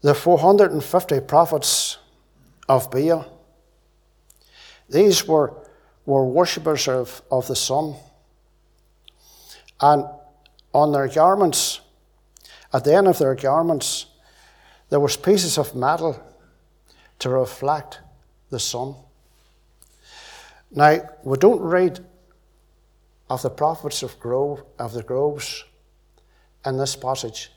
The 0.01 0.13
450 0.13 1.21
prophets 1.21 1.97
of 2.69 2.89
Baal, 2.91 3.25
these 4.89 5.27
were, 5.27 5.53
were 6.05 6.25
worshippers 6.25 6.87
of, 6.87 7.21
of 7.31 7.47
the 7.47 7.55
sun. 7.55 7.95
And 9.81 10.05
on 10.73 10.91
their 10.91 11.07
garments, 11.07 11.81
at 12.73 12.83
the 12.83 12.93
end 12.93 13.07
of 13.07 13.17
their 13.17 13.35
garments, 13.35 14.07
there 14.89 14.99
was 14.99 15.17
pieces 15.17 15.57
of 15.57 15.75
metal 15.75 16.21
to 17.19 17.29
reflect 17.29 17.99
the 18.49 18.59
sun. 18.59 18.95
Now, 20.71 20.99
we 21.23 21.37
don't 21.37 21.61
read 21.61 21.99
of 23.29 23.41
the 23.41 23.49
prophets 23.49 24.03
of, 24.03 24.19
Grove, 24.19 24.63
of 24.79 24.93
the 24.93 25.03
groves 25.03 25.63
in 26.65 26.77
this 26.77 26.95
passage. 26.95 27.51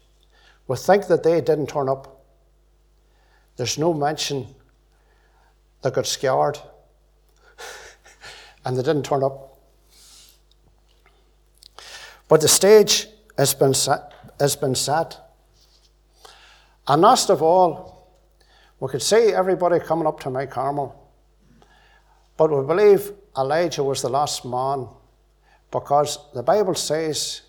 We 0.66 0.76
think 0.76 1.06
that 1.06 1.22
they 1.22 1.40
didn't 1.40 1.68
turn 1.68 1.88
up. 1.88 2.24
There's 3.56 3.78
no 3.78 3.92
mention 3.92 4.46
they 5.82 5.90
got 5.90 6.06
scared 6.06 6.58
and 8.64 8.76
they 8.76 8.82
didn't 8.82 9.04
turn 9.04 9.22
up. 9.22 9.58
But 12.28 12.40
the 12.40 12.48
stage 12.48 13.08
has 13.36 13.54
been 13.54 13.74
set, 13.74 14.09
has 14.40 14.56
been 14.56 14.74
said. 14.74 15.14
And 16.88 17.02
last 17.02 17.30
of 17.30 17.42
all, 17.42 18.08
we 18.80 18.88
could 18.88 19.02
see 19.02 19.32
everybody 19.32 19.78
coming 19.78 20.06
up 20.06 20.18
to 20.20 20.30
Mount 20.30 20.50
Carmel. 20.50 20.96
But 22.36 22.50
we 22.50 22.66
believe 22.66 23.12
Elijah 23.36 23.84
was 23.84 24.02
the 24.02 24.08
last 24.08 24.44
man 24.44 24.88
because 25.70 26.18
the 26.34 26.42
Bible 26.42 26.74
says 26.74 27.42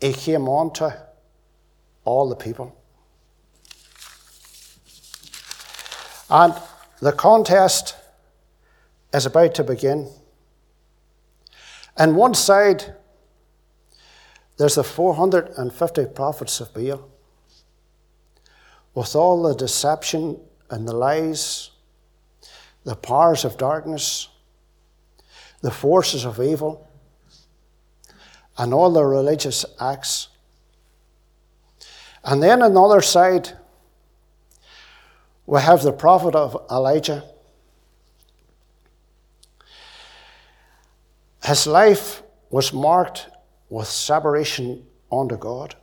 he 0.00 0.12
came 0.12 0.48
on 0.48 0.72
to 0.74 1.06
all 2.04 2.28
the 2.28 2.36
people. 2.36 2.74
And 6.30 6.54
the 7.00 7.12
contest 7.12 7.94
is 9.12 9.26
about 9.26 9.54
to 9.56 9.64
begin. 9.64 10.10
And 11.96 12.16
one 12.16 12.34
side 12.34 12.94
there's 14.56 14.76
the 14.76 14.84
450 14.84 16.06
prophets 16.06 16.60
of 16.60 16.72
Baal. 16.72 17.08
With 18.94 19.16
all 19.16 19.42
the 19.42 19.54
deception 19.54 20.38
and 20.70 20.86
the 20.86 20.92
lies, 20.92 21.70
the 22.84 22.94
powers 22.94 23.44
of 23.44 23.56
darkness, 23.56 24.28
the 25.62 25.70
forces 25.70 26.24
of 26.24 26.40
evil, 26.40 26.88
and 28.56 28.72
all 28.72 28.92
the 28.92 29.04
religious 29.04 29.64
acts. 29.80 30.28
And 32.22 32.42
then 32.42 32.62
on 32.62 32.74
the 32.74 32.82
other 32.82 33.02
side, 33.02 33.50
we 35.46 35.60
have 35.60 35.82
the 35.82 35.92
prophet 35.92 36.34
of 36.34 36.56
Elijah. 36.70 37.24
His 41.42 41.66
life 41.66 42.22
was 42.50 42.72
marked 42.72 43.26
with 43.74 43.88
separation 43.88 44.86
unto 45.10 45.36
God. 45.36 45.74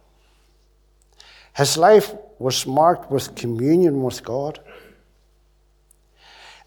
His 1.57 1.77
life 1.77 2.13
was 2.39 2.65
marked 2.65 3.11
with 3.11 3.35
communion 3.35 4.01
with 4.01 4.23
God. 4.23 4.59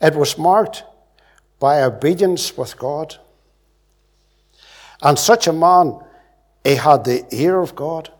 It 0.02 0.14
was 0.14 0.36
marked 0.36 0.84
by 1.58 1.82
obedience 1.82 2.54
with 2.58 2.76
God. 2.76 3.16
And 5.00 5.18
such 5.18 5.46
a 5.46 5.52
man, 5.54 5.98
he 6.62 6.74
had 6.74 7.04
the 7.04 7.24
ear 7.30 7.58
of 7.58 7.74
God. 7.74 8.12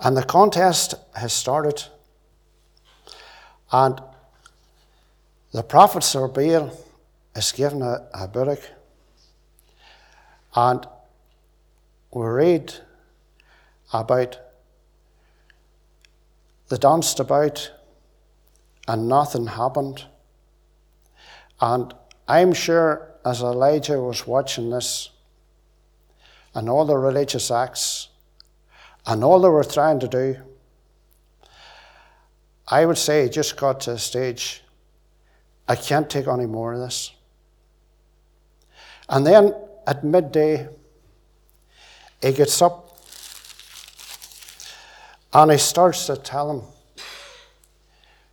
And 0.00 0.18
the 0.18 0.22
contest 0.22 0.96
has 1.14 1.32
started. 1.32 1.82
And 3.72 4.02
the 5.52 5.62
prophets 5.62 6.14
of 6.14 6.34
Baal 6.34 6.70
is 7.34 7.52
given 7.52 7.80
a, 7.80 8.06
a. 8.12 8.77
And 10.58 10.84
we 12.12 12.26
read 12.26 12.74
about 13.92 14.40
the 16.66 16.76
danced 16.76 17.20
about 17.20 17.70
and 18.88 19.08
nothing 19.08 19.46
happened. 19.46 20.06
And 21.60 21.94
I'm 22.26 22.52
sure 22.54 23.08
as 23.24 23.40
Elijah 23.40 24.00
was 24.00 24.26
watching 24.26 24.70
this 24.70 25.10
and 26.56 26.68
all 26.68 26.84
the 26.84 26.96
religious 26.96 27.52
acts 27.52 28.08
and 29.06 29.22
all 29.22 29.40
they 29.40 29.48
were 29.48 29.62
trying 29.62 30.00
to 30.00 30.08
do, 30.08 30.38
I 32.66 32.84
would 32.84 32.98
say 32.98 33.22
he 33.22 33.28
just 33.28 33.56
got 33.56 33.78
to 33.82 33.92
a 33.92 33.98
stage, 33.98 34.64
I 35.68 35.76
can't 35.76 36.10
take 36.10 36.26
any 36.26 36.46
more 36.46 36.72
of 36.72 36.80
this. 36.80 37.12
And 39.08 39.24
then 39.24 39.54
at 39.88 40.04
midday, 40.04 40.68
he 42.20 42.32
gets 42.32 42.60
up 42.60 42.98
and 45.32 45.50
he 45.50 45.56
starts 45.56 46.06
to 46.06 46.16
tell 46.16 46.50
him, 46.50 46.62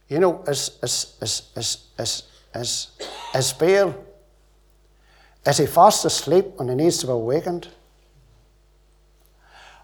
you 0.10 0.20
know, 0.20 0.44
is, 0.48 0.78
is, 0.84 1.16
is, 1.22 1.52
is, 1.56 1.78
is, 1.98 2.24
is, 2.54 2.88
is 3.34 3.54
Baal, 3.54 3.96
is 5.46 5.58
he 5.58 5.66
fast 5.66 6.04
asleep 6.04 6.46
when 6.58 6.68
he 6.68 6.76
needs 6.76 6.98
to 7.00 7.08
be 7.08 7.14
awakened? 7.14 7.70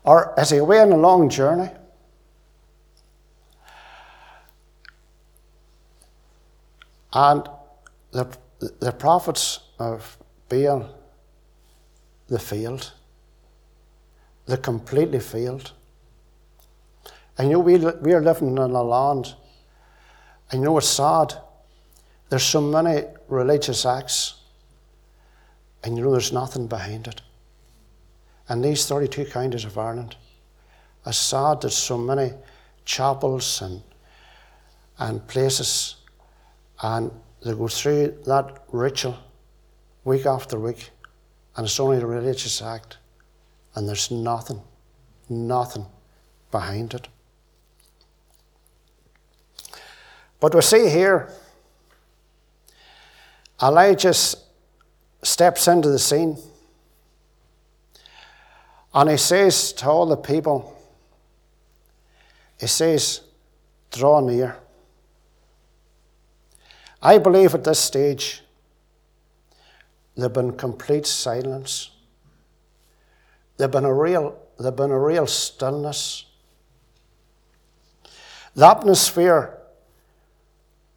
Or 0.04 0.34
is 0.38 0.50
he 0.50 0.58
away 0.58 0.82
on 0.82 0.92
a 0.92 0.98
long 0.98 1.30
journey? 1.30 1.70
And 7.14 7.48
the, 8.12 8.28
the 8.60 8.92
prophets 8.92 9.60
of 9.80 10.18
Baal, 10.50 11.01
they 12.32 12.40
failed. 12.40 12.94
They 14.48 14.58
completely 14.58 15.20
failed. 15.20 15.74
And 17.38 17.50
you 17.50 17.54
know, 17.54 17.60
we, 17.60 17.78
we 17.78 18.14
are 18.14 18.22
living 18.22 18.50
in 18.50 18.58
a 18.58 18.68
land, 18.68 19.36
and 20.50 20.62
you 20.62 20.66
know, 20.66 20.78
it's 20.80 20.88
sad. 20.88 21.36
There's 22.30 22.44
so 22.44 22.62
many 22.62 23.04
religious 23.28 23.86
acts, 23.86 24.36
and 25.84 25.96
you 25.96 26.04
know, 26.04 26.12
there's 26.12 26.34
nothing 26.34 26.66
behind 26.66 27.08
it. 27.08 27.22
And 28.50 28.64
these 28.64 28.88
32 28.88 29.26
counties 29.26 29.66
of 29.66 29.78
Ireland, 29.78 30.16
it's 31.06 31.18
sad 31.18 31.62
there's 31.62 31.78
so 31.78 31.98
many 31.98 32.34
chapels 32.86 33.62
and, 33.62 33.82
and 34.98 35.26
places 35.28 35.96
and 36.82 37.12
they 37.44 37.54
go 37.54 37.68
through 37.68 38.18
that 38.26 38.64
ritual 38.72 39.18
week 40.04 40.26
after 40.26 40.60
week, 40.60 40.90
and 41.56 41.66
it's 41.66 41.80
only 41.80 41.98
a 41.98 42.06
religious 42.06 42.62
act, 42.62 42.98
and 43.76 43.88
there's 43.88 44.10
nothing, 44.12 44.62
nothing 45.30 45.86
behind 46.52 46.94
it. 46.94 47.08
But 50.40 50.56
we 50.56 50.62
see 50.62 50.90
here, 50.90 51.32
Elijah 53.62 54.14
steps 55.24 55.68
into 55.68 55.90
the 55.90 56.00
scene, 56.00 56.38
and 58.94 59.10
he 59.10 59.18
says 59.18 59.72
to 59.74 59.90
all 59.90 60.06
the 60.06 60.18
people, 60.18 60.78
he 62.60 62.68
says, 62.68 63.22
Draw 63.92 64.22
near. 64.22 64.56
I 67.02 67.18
believe 67.18 67.56
at 67.56 67.64
this 67.64 67.80
stage 67.80 68.41
there've 70.16 70.34
been 70.34 70.58
complete 70.58 71.06
silence. 71.06 71.92
There've 73.58 73.72
been 73.72 73.86
a 73.86 73.94
real, 73.94 74.38
there've 74.60 74.76
been 74.76 74.92
a 74.92 75.00
real 75.00 75.28
stillness. 75.28 76.26
The 78.56 78.68
atmosphere 78.68 79.58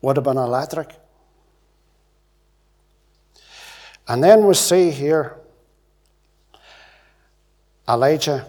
would 0.02 0.16
have 0.16 0.24
been 0.24 0.36
electric. 0.36 0.90
And 4.06 4.22
then 4.22 4.44
we 4.46 4.54
see 4.54 4.90
here 4.90 5.38
Elijah, 7.88 8.46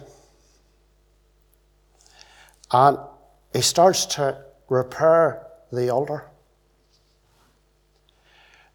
and 2.72 2.98
he 3.52 3.60
starts 3.60 4.06
to 4.06 4.42
repair 4.68 5.46
the 5.70 5.90
altar. 5.90 6.30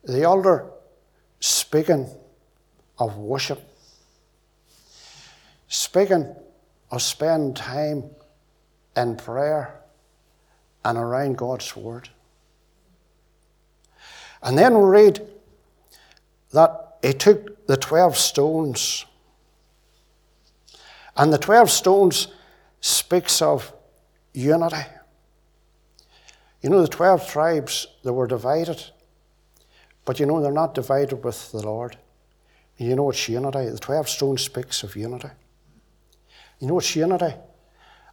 The 0.04 0.24
altar, 0.24 0.72
speaking 1.42 2.08
of 2.98 3.18
worship, 3.18 3.60
speaking 5.68 6.34
of 6.92 7.02
spending 7.02 7.54
time 7.54 8.06
in 8.96 9.18
prayer 9.18 9.82
and 10.86 10.98
around 10.98 11.38
God's 11.38 11.76
Word. 11.76 12.10
And 14.44 14.58
then 14.58 14.78
we 14.78 14.86
read 14.86 15.28
that 16.52 16.98
he 17.02 17.14
took 17.14 17.68
the 17.68 17.78
12 17.78 18.18
stones, 18.18 19.06
and 21.18 21.34
the 21.34 21.38
12 21.38 21.70
stones 21.70 22.28
speaks 22.82 23.42
of 23.42 23.74
unity. 24.34 24.86
You 26.62 26.70
know, 26.70 26.82
the 26.82 26.88
12 26.88 27.28
tribes, 27.28 27.88
they 28.04 28.12
were 28.12 28.28
divided. 28.28 28.84
But 30.06 30.20
you 30.20 30.26
know, 30.26 30.42
they're 30.42 30.52
not 30.52 30.74
divided 30.74 31.24
with 31.24 31.52
the 31.52 31.62
Lord. 31.62 31.98
You 32.78 32.96
know 32.96 33.10
it's 33.12 33.30
unity. 33.30 33.70
The 33.70 33.78
12 33.78 34.10
stone 34.10 34.38
speaks 34.38 34.82
of 34.84 34.96
unity. 34.96 35.30
You 36.60 36.68
know 36.68 36.80
it's 36.80 36.96
unity. 36.96 37.36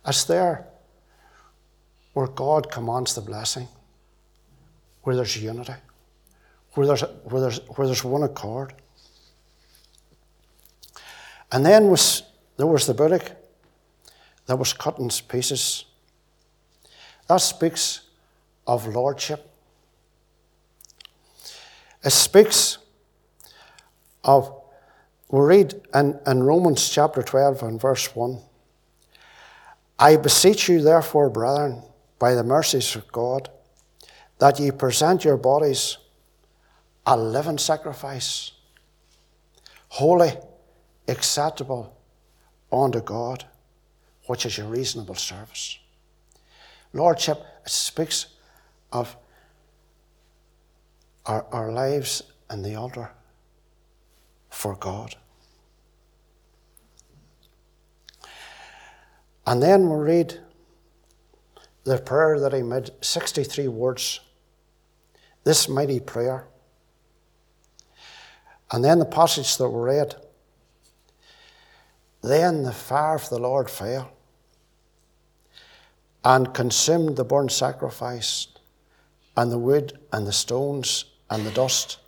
It's 0.06 0.24
there 0.24 0.66
where 2.12 2.26
God 2.26 2.70
commands 2.70 3.14
the 3.14 3.20
blessing, 3.20 3.68
where 5.02 5.16
there's 5.16 5.42
unity, 5.42 5.74
where 6.74 6.86
there's, 6.86 7.02
where 7.24 7.40
there's, 7.40 7.60
where 7.76 7.86
there's 7.86 8.04
one 8.04 8.22
accord. 8.22 8.74
And 11.50 11.64
then 11.64 11.88
was, 11.88 12.22
there 12.56 12.66
was 12.66 12.86
the 12.86 12.94
bullock 12.94 13.32
that 14.46 14.58
was 14.58 14.72
cut 14.72 14.98
in 14.98 15.08
pieces. 15.28 15.84
That 17.28 17.36
speaks 17.36 18.00
of 18.66 18.86
lordship. 18.86 19.47
It 22.04 22.10
speaks 22.10 22.78
of, 24.24 24.52
we 25.30 25.40
read 25.40 25.74
in, 25.94 26.18
in 26.26 26.42
Romans 26.42 26.88
chapter 26.88 27.22
12 27.22 27.62
and 27.62 27.80
verse 27.80 28.14
1 28.14 28.38
I 29.98 30.16
beseech 30.16 30.68
you, 30.68 30.80
therefore, 30.80 31.28
brethren, 31.28 31.82
by 32.20 32.34
the 32.34 32.44
mercies 32.44 32.94
of 32.94 33.10
God, 33.10 33.50
that 34.38 34.60
ye 34.60 34.70
present 34.70 35.24
your 35.24 35.36
bodies 35.36 35.98
a 37.04 37.16
living 37.16 37.58
sacrifice, 37.58 38.52
holy, 39.88 40.32
acceptable 41.08 41.96
unto 42.70 43.00
God, 43.00 43.44
which 44.26 44.46
is 44.46 44.58
your 44.58 44.68
reasonable 44.68 45.14
service. 45.16 45.78
Lordship, 46.92 47.42
speaks 47.66 48.26
of 48.92 49.16
our, 51.28 51.46
our 51.52 51.70
lives 51.70 52.22
in 52.50 52.62
the 52.62 52.74
altar 52.74 53.10
for 54.48 54.74
God. 54.74 55.14
And 59.46 59.62
then 59.62 59.88
we'll 59.88 59.98
read 59.98 60.40
the 61.84 61.98
prayer 61.98 62.40
that 62.40 62.52
he 62.52 62.62
made 62.62 62.90
63 63.00 63.68
words. 63.68 64.20
This 65.44 65.68
mighty 65.68 66.00
prayer. 66.00 66.46
And 68.70 68.84
then 68.84 68.98
the 68.98 69.06
passage 69.06 69.56
that 69.56 69.68
we 69.68 69.80
read. 69.80 70.14
Then 72.22 72.62
the 72.62 72.72
fire 72.72 73.14
of 73.14 73.28
the 73.30 73.38
Lord 73.38 73.70
fell 73.70 74.10
and 76.24 76.52
consumed 76.52 77.16
the 77.16 77.24
burnt 77.24 77.52
sacrifice 77.52 78.48
and 79.36 79.52
the 79.52 79.58
wood 79.58 79.98
and 80.12 80.26
the 80.26 80.32
stones 80.32 81.04
and 81.30 81.44
the 81.44 81.50
dust 81.50 81.98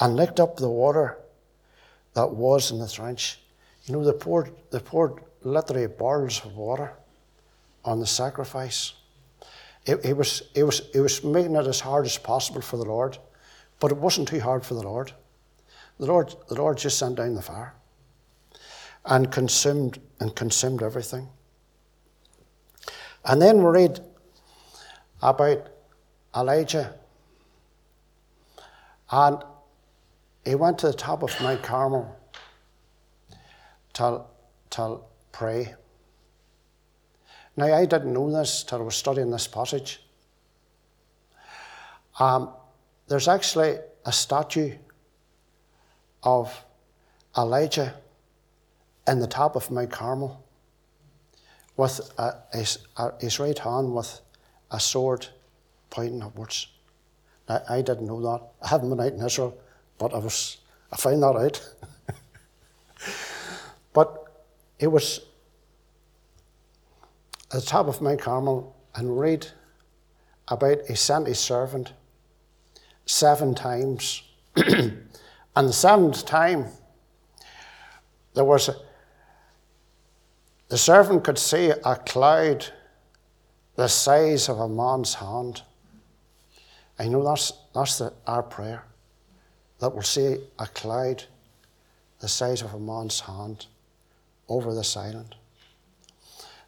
and 0.00 0.16
licked 0.16 0.40
up 0.40 0.56
the 0.56 0.68
water 0.68 1.18
that 2.14 2.30
was 2.30 2.70
in 2.70 2.78
the 2.78 2.88
trench. 2.88 3.40
You 3.84 3.94
know, 3.94 4.04
they 4.04 4.12
poured, 4.12 4.52
they 4.70 4.78
poured 4.78 5.22
literally 5.42 5.86
barrels 5.86 6.44
of 6.44 6.56
water 6.56 6.92
on 7.84 8.00
the 8.00 8.06
sacrifice. 8.06 8.94
It, 9.86 10.04
he, 10.04 10.12
was, 10.12 10.42
he, 10.54 10.62
was, 10.62 10.82
he 10.92 11.00
was 11.00 11.24
making 11.24 11.56
it 11.56 11.66
as 11.66 11.80
hard 11.80 12.06
as 12.06 12.18
possible 12.18 12.60
for 12.60 12.76
the 12.76 12.84
Lord, 12.84 13.18
but 13.78 13.90
it 13.90 13.96
wasn't 13.96 14.28
too 14.28 14.40
hard 14.40 14.64
for 14.64 14.74
the 14.74 14.82
Lord. 14.82 15.12
The 15.98 16.06
Lord, 16.06 16.34
the 16.48 16.54
Lord 16.54 16.78
just 16.78 16.98
sent 16.98 17.16
down 17.16 17.34
the 17.34 17.42
fire 17.42 17.74
and 19.04 19.30
consumed 19.30 20.00
and 20.20 20.34
consumed 20.34 20.82
everything. 20.82 21.28
And 23.24 23.40
then 23.40 23.58
we 23.58 23.70
read 23.70 24.00
about 25.22 25.68
Elijah. 26.34 26.94
And 29.10 29.42
he 30.44 30.54
went 30.54 30.78
to 30.80 30.86
the 30.86 30.92
top 30.92 31.22
of 31.22 31.38
Mount 31.40 31.62
Carmel 31.62 32.16
to, 33.94 34.22
to 34.70 35.00
pray. 35.32 35.74
Now, 37.56 37.74
I 37.74 37.84
didn't 37.84 38.12
know 38.12 38.30
this 38.30 38.62
till 38.62 38.78
I 38.78 38.82
was 38.82 38.94
studying 38.94 39.30
this 39.30 39.46
passage. 39.46 40.02
Um, 42.18 42.50
there's 43.08 43.28
actually 43.28 43.78
a 44.04 44.12
statue 44.12 44.76
of 46.22 46.64
Elijah 47.36 47.94
in 49.06 49.18
the 49.18 49.26
top 49.26 49.56
of 49.56 49.70
Mount 49.70 49.90
Carmel 49.90 50.44
with 51.76 52.00
a, 52.18 52.34
his, 52.52 52.78
a, 52.96 53.12
his 53.20 53.40
right 53.40 53.58
hand 53.58 53.94
with 53.94 54.20
a 54.70 54.78
sword 54.78 55.26
pointing 55.88 56.22
upwards. 56.22 56.68
Now, 57.50 57.60
I 57.68 57.82
didn't 57.82 58.06
know 58.06 58.20
that. 58.20 58.46
I 58.62 58.68
haven't 58.68 58.90
been 58.90 59.00
out 59.00 59.12
in 59.12 59.26
Israel, 59.26 59.58
but 59.98 60.14
I 60.14 60.18
was 60.18 60.58
I 60.92 60.96
found 60.96 61.20
that 61.24 61.34
out. 61.34 61.74
but 63.92 64.44
it 64.78 64.86
was 64.86 65.18
at 67.52 67.60
the 67.60 67.66
top 67.66 67.88
of 67.88 68.00
Mount 68.00 68.20
Carmel 68.20 68.76
and 68.94 69.18
read 69.18 69.48
about 70.46 70.86
he 70.86 70.94
sent 70.94 71.26
his 71.26 71.40
servant 71.40 71.92
seven 73.04 73.56
times. 73.56 74.22
and 74.54 75.08
the 75.56 75.72
seventh 75.72 76.24
time, 76.24 76.66
there 78.34 78.44
was 78.44 78.68
a, 78.68 78.76
the 80.68 80.78
servant 80.78 81.24
could 81.24 81.36
see 81.36 81.70
a 81.70 81.96
cloud 81.96 82.72
the 83.74 83.88
size 83.88 84.48
of 84.48 84.60
a 84.60 84.68
man's 84.68 85.14
hand. 85.14 85.62
I 87.00 87.08
know 87.08 87.24
that's, 87.24 87.54
that's 87.74 87.96
the, 87.96 88.12
our 88.26 88.42
prayer, 88.42 88.84
that 89.78 89.90
we'll 89.90 90.02
see 90.02 90.36
a 90.58 90.66
cloud 90.66 91.24
the 92.18 92.28
size 92.28 92.60
of 92.60 92.74
a 92.74 92.78
man's 92.78 93.20
hand 93.20 93.64
over 94.50 94.74
this 94.74 94.98
island. 94.98 95.34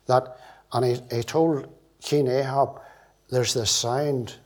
That, 0.07 0.39
and 0.73 0.87
he, 0.87 1.17
he 1.17 1.23
told 1.23 1.69
King 2.01 2.29
Ahab, 2.29 2.81
there's 3.29 3.53
the 3.53 3.67
sound 3.67 4.37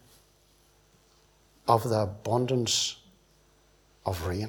of 1.68 1.88
the 1.88 2.01
abundance 2.01 2.96
of 4.05 4.27
rain. 4.27 4.49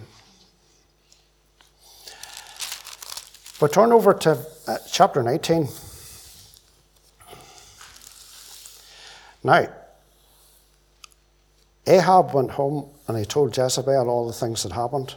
But 3.60 3.74
turn 3.74 3.92
over 3.92 4.16
to 4.16 4.44
uh, 4.68 4.78
chapter 4.92 5.22
19. 5.22 5.68
Now, 9.44 9.68
Ahab 11.88 12.34
went 12.34 12.52
home 12.52 12.90
and 13.08 13.18
he 13.18 13.26
told 13.26 13.56
Jezebel 13.58 14.10
all 14.10 14.28
the 14.28 14.34
things 14.34 14.64
that 14.64 14.74
happened. 14.74 15.16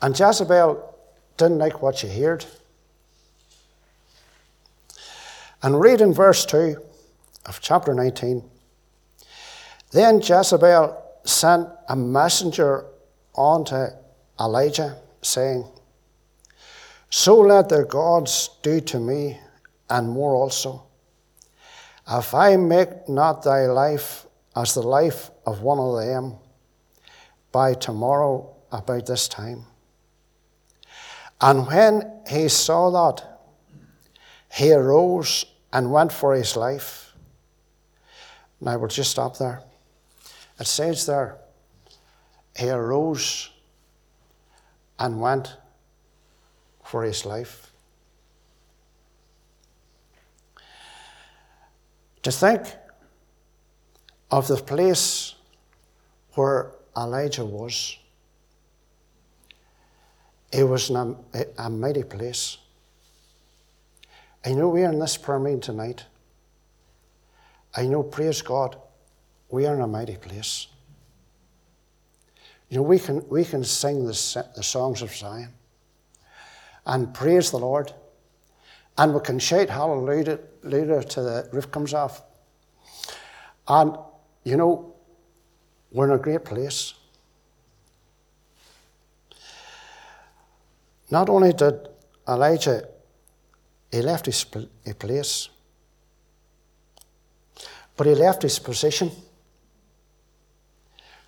And 0.00 0.18
Jezebel 0.18 0.94
didn't 1.38 1.58
like 1.58 1.82
what 1.82 1.96
she 1.96 2.08
heard. 2.08 2.44
And 5.62 5.80
read 5.80 6.00
in 6.00 6.12
verse 6.12 6.44
2 6.44 6.76
of 7.46 7.60
chapter 7.60 7.94
19. 7.94 8.44
Then 9.90 10.20
Jezebel 10.20 11.02
sent 11.24 11.68
a 11.88 11.96
messenger 11.96 12.84
unto 13.36 13.86
Elijah 14.38 14.98
saying, 15.22 15.64
So 17.10 17.40
let 17.40 17.68
their 17.68 17.86
gods 17.86 18.50
do 18.62 18.80
to 18.82 19.00
me, 19.00 19.38
and 19.88 20.08
more 20.08 20.34
also. 20.34 20.87
If 22.10 22.34
I 22.34 22.56
make 22.56 23.08
not 23.08 23.42
thy 23.42 23.66
life 23.66 24.26
as 24.56 24.74
the 24.74 24.82
life 24.82 25.30
of 25.46 25.62
one 25.62 25.78
of 25.78 26.04
them 26.04 26.36
by 27.52 27.74
tomorrow 27.74 28.56
about 28.72 29.06
this 29.06 29.28
time. 29.28 29.66
And 31.40 31.66
when 31.66 32.22
he 32.28 32.48
saw 32.48 32.90
that, 32.90 33.40
he 34.52 34.72
arose 34.72 35.44
and 35.72 35.92
went 35.92 36.12
for 36.12 36.34
his 36.34 36.56
life. 36.56 37.12
Now 38.60 38.78
we'll 38.78 38.88
just 38.88 39.10
stop 39.10 39.36
there. 39.38 39.62
It 40.58 40.66
says 40.66 41.06
there, 41.06 41.38
he 42.56 42.68
arose 42.70 43.50
and 44.98 45.20
went 45.20 45.56
for 46.84 47.04
his 47.04 47.24
life. 47.24 47.67
To 52.22 52.32
think 52.32 52.62
of 54.30 54.48
the 54.48 54.56
place 54.56 55.34
where 56.34 56.72
Elijah 56.96 57.44
was, 57.44 57.96
it 60.52 60.64
was 60.64 60.90
a, 60.90 61.16
a 61.58 61.70
mighty 61.70 62.02
place. 62.02 62.58
I 64.44 64.52
know 64.52 64.68
we 64.68 64.84
are 64.84 64.92
in 64.92 64.98
this 64.98 65.16
prayer 65.16 65.38
meeting 65.38 65.60
tonight. 65.60 66.04
I 67.76 67.86
know, 67.86 68.02
praise 68.02 68.42
God, 68.42 68.76
we 69.50 69.66
are 69.66 69.74
in 69.74 69.80
a 69.80 69.86
mighty 69.86 70.16
place. 70.16 70.68
You 72.68 72.78
know, 72.78 72.82
we 72.82 72.98
can, 72.98 73.26
we 73.28 73.44
can 73.44 73.64
sing 73.64 74.04
the, 74.04 74.46
the 74.56 74.62
songs 74.62 75.02
of 75.02 75.14
Zion 75.14 75.52
and 76.84 77.12
praise 77.14 77.50
the 77.50 77.58
Lord, 77.58 77.92
and 78.98 79.14
we 79.14 79.20
can 79.20 79.38
shout 79.38 79.70
hallelujah 79.70 80.40
later 80.64 81.02
till 81.04 81.24
the 81.24 81.48
roof 81.52 81.70
comes 81.70 81.94
off. 81.94 82.22
And, 83.68 83.96
you 84.42 84.56
know, 84.56 84.94
we're 85.92 86.06
in 86.06 86.10
a 86.10 86.18
great 86.18 86.44
place. 86.44 86.94
Not 91.10 91.28
only 91.30 91.52
did 91.52 91.88
Elijah, 92.28 92.88
he 93.90 94.02
left 94.02 94.26
his 94.26 94.44
place, 94.44 95.48
but 97.96 98.06
he 98.06 98.14
left 98.14 98.42
his 98.42 98.58
position. 98.58 99.10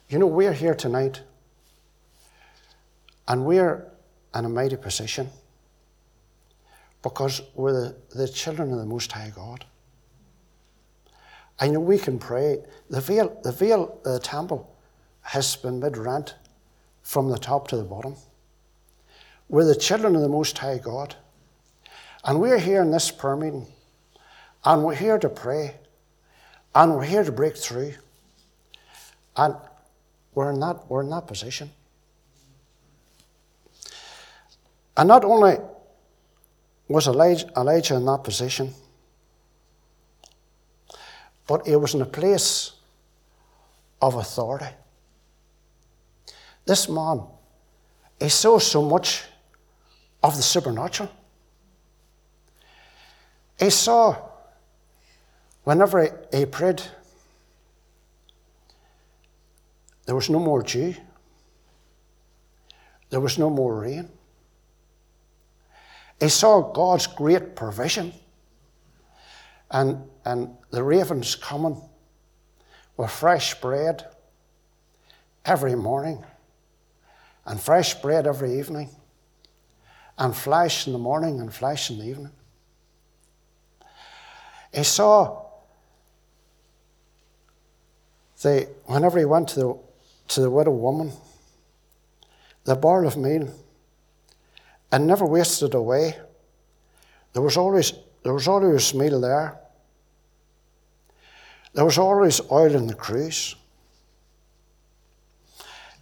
You 0.08 0.18
know, 0.18 0.26
we're 0.26 0.52
here 0.52 0.74
tonight 0.74 1.22
and 3.28 3.46
we're 3.46 3.86
in 4.34 4.44
a 4.44 4.48
mighty 4.48 4.76
position 4.76 5.30
because 7.02 7.42
we're 7.54 7.72
the, 7.72 7.96
the 8.14 8.28
children 8.28 8.72
of 8.72 8.78
the 8.78 8.86
Most 8.86 9.10
High 9.12 9.32
God. 9.34 9.64
I 11.58 11.68
know 11.68 11.80
we 11.80 11.98
can 11.98 12.18
pray. 12.18 12.58
The 12.88 13.00
veil, 13.00 13.38
the 13.42 13.52
veil, 13.52 13.98
the 14.02 14.18
temple 14.18 14.74
has 15.22 15.56
been 15.56 15.80
mid 15.80 15.96
rent 15.96 16.34
from 17.02 17.28
the 17.28 17.38
top 17.38 17.68
to 17.68 17.76
the 17.76 17.84
bottom. 17.84 18.16
We're 19.48 19.64
the 19.64 19.74
children 19.74 20.14
of 20.14 20.22
the 20.22 20.28
Most 20.28 20.56
High 20.58 20.78
God. 20.78 21.16
And 22.24 22.40
we're 22.40 22.58
here 22.58 22.82
in 22.82 22.90
this 22.90 23.10
prayer 23.10 23.36
meeting. 23.36 23.66
And 24.64 24.84
we're 24.84 24.94
here 24.94 25.18
to 25.18 25.28
pray. 25.28 25.74
And 26.74 26.94
we're 26.94 27.04
here 27.04 27.24
to 27.24 27.32
break 27.32 27.56
through. 27.56 27.94
And 29.36 29.54
we're 30.34 30.50
in 30.50 30.60
that, 30.60 30.88
we're 30.88 31.02
in 31.02 31.10
that 31.10 31.26
position. 31.26 31.70
And 34.96 35.08
not 35.08 35.24
only 35.24 35.56
was 36.92 37.06
Elijah, 37.06 37.94
in 37.94 38.04
that 38.04 38.24
position, 38.24 38.74
but 41.46 41.66
he 41.66 41.76
was 41.76 41.94
in 41.94 42.02
a 42.02 42.06
place 42.06 42.72
of 44.02 44.16
authority. 44.16 44.74
This 46.66 46.88
man, 46.88 47.22
he 48.18 48.28
saw 48.28 48.58
so 48.58 48.82
much 48.82 49.22
of 50.20 50.36
the 50.36 50.42
supernatural. 50.42 51.08
He 53.58 53.70
saw, 53.70 54.16
whenever 55.62 56.26
he 56.32 56.44
prayed, 56.44 56.82
there 60.06 60.16
was 60.16 60.28
no 60.28 60.40
more 60.40 60.62
dew, 60.62 60.96
there 63.10 63.20
was 63.20 63.38
no 63.38 63.48
more 63.48 63.80
rain. 63.80 64.08
He 66.20 66.28
saw 66.28 66.60
God's 66.72 67.06
great 67.06 67.56
provision. 67.56 68.12
And, 69.70 70.04
and 70.24 70.56
the 70.70 70.82
ravens 70.82 71.34
coming 71.34 71.80
with 72.96 73.10
fresh 73.10 73.58
bread 73.60 74.04
every 75.44 75.74
morning, 75.74 76.24
and 77.46 77.58
fresh 77.58 77.94
bread 77.94 78.26
every 78.26 78.58
evening, 78.58 78.90
and 80.18 80.36
flesh 80.36 80.86
in 80.86 80.92
the 80.92 80.98
morning 80.98 81.40
and 81.40 81.54
flesh 81.54 81.90
in 81.90 81.98
the 81.98 82.04
evening. 82.04 82.32
He 84.72 84.82
saw 84.82 85.46
the, 88.42 88.68
whenever 88.84 89.18
he 89.18 89.24
went 89.24 89.48
to 89.50 89.60
the, 89.60 89.78
to 90.28 90.40
the 90.40 90.50
widow 90.50 90.72
woman, 90.72 91.12
the 92.64 92.74
barrel 92.74 93.06
of 93.06 93.16
meal, 93.16 93.48
and 94.92 95.06
never 95.06 95.24
wasted 95.24 95.74
away. 95.74 96.16
There 97.32 97.42
was 97.42 97.56
always, 97.56 97.92
there 98.22 98.34
was 98.34 98.48
always 98.48 98.94
meal 98.94 99.20
there. 99.20 99.60
There 101.72 101.84
was 101.84 101.98
always 101.98 102.40
oil 102.50 102.74
in 102.74 102.86
the 102.86 102.94
cruse. 102.94 103.54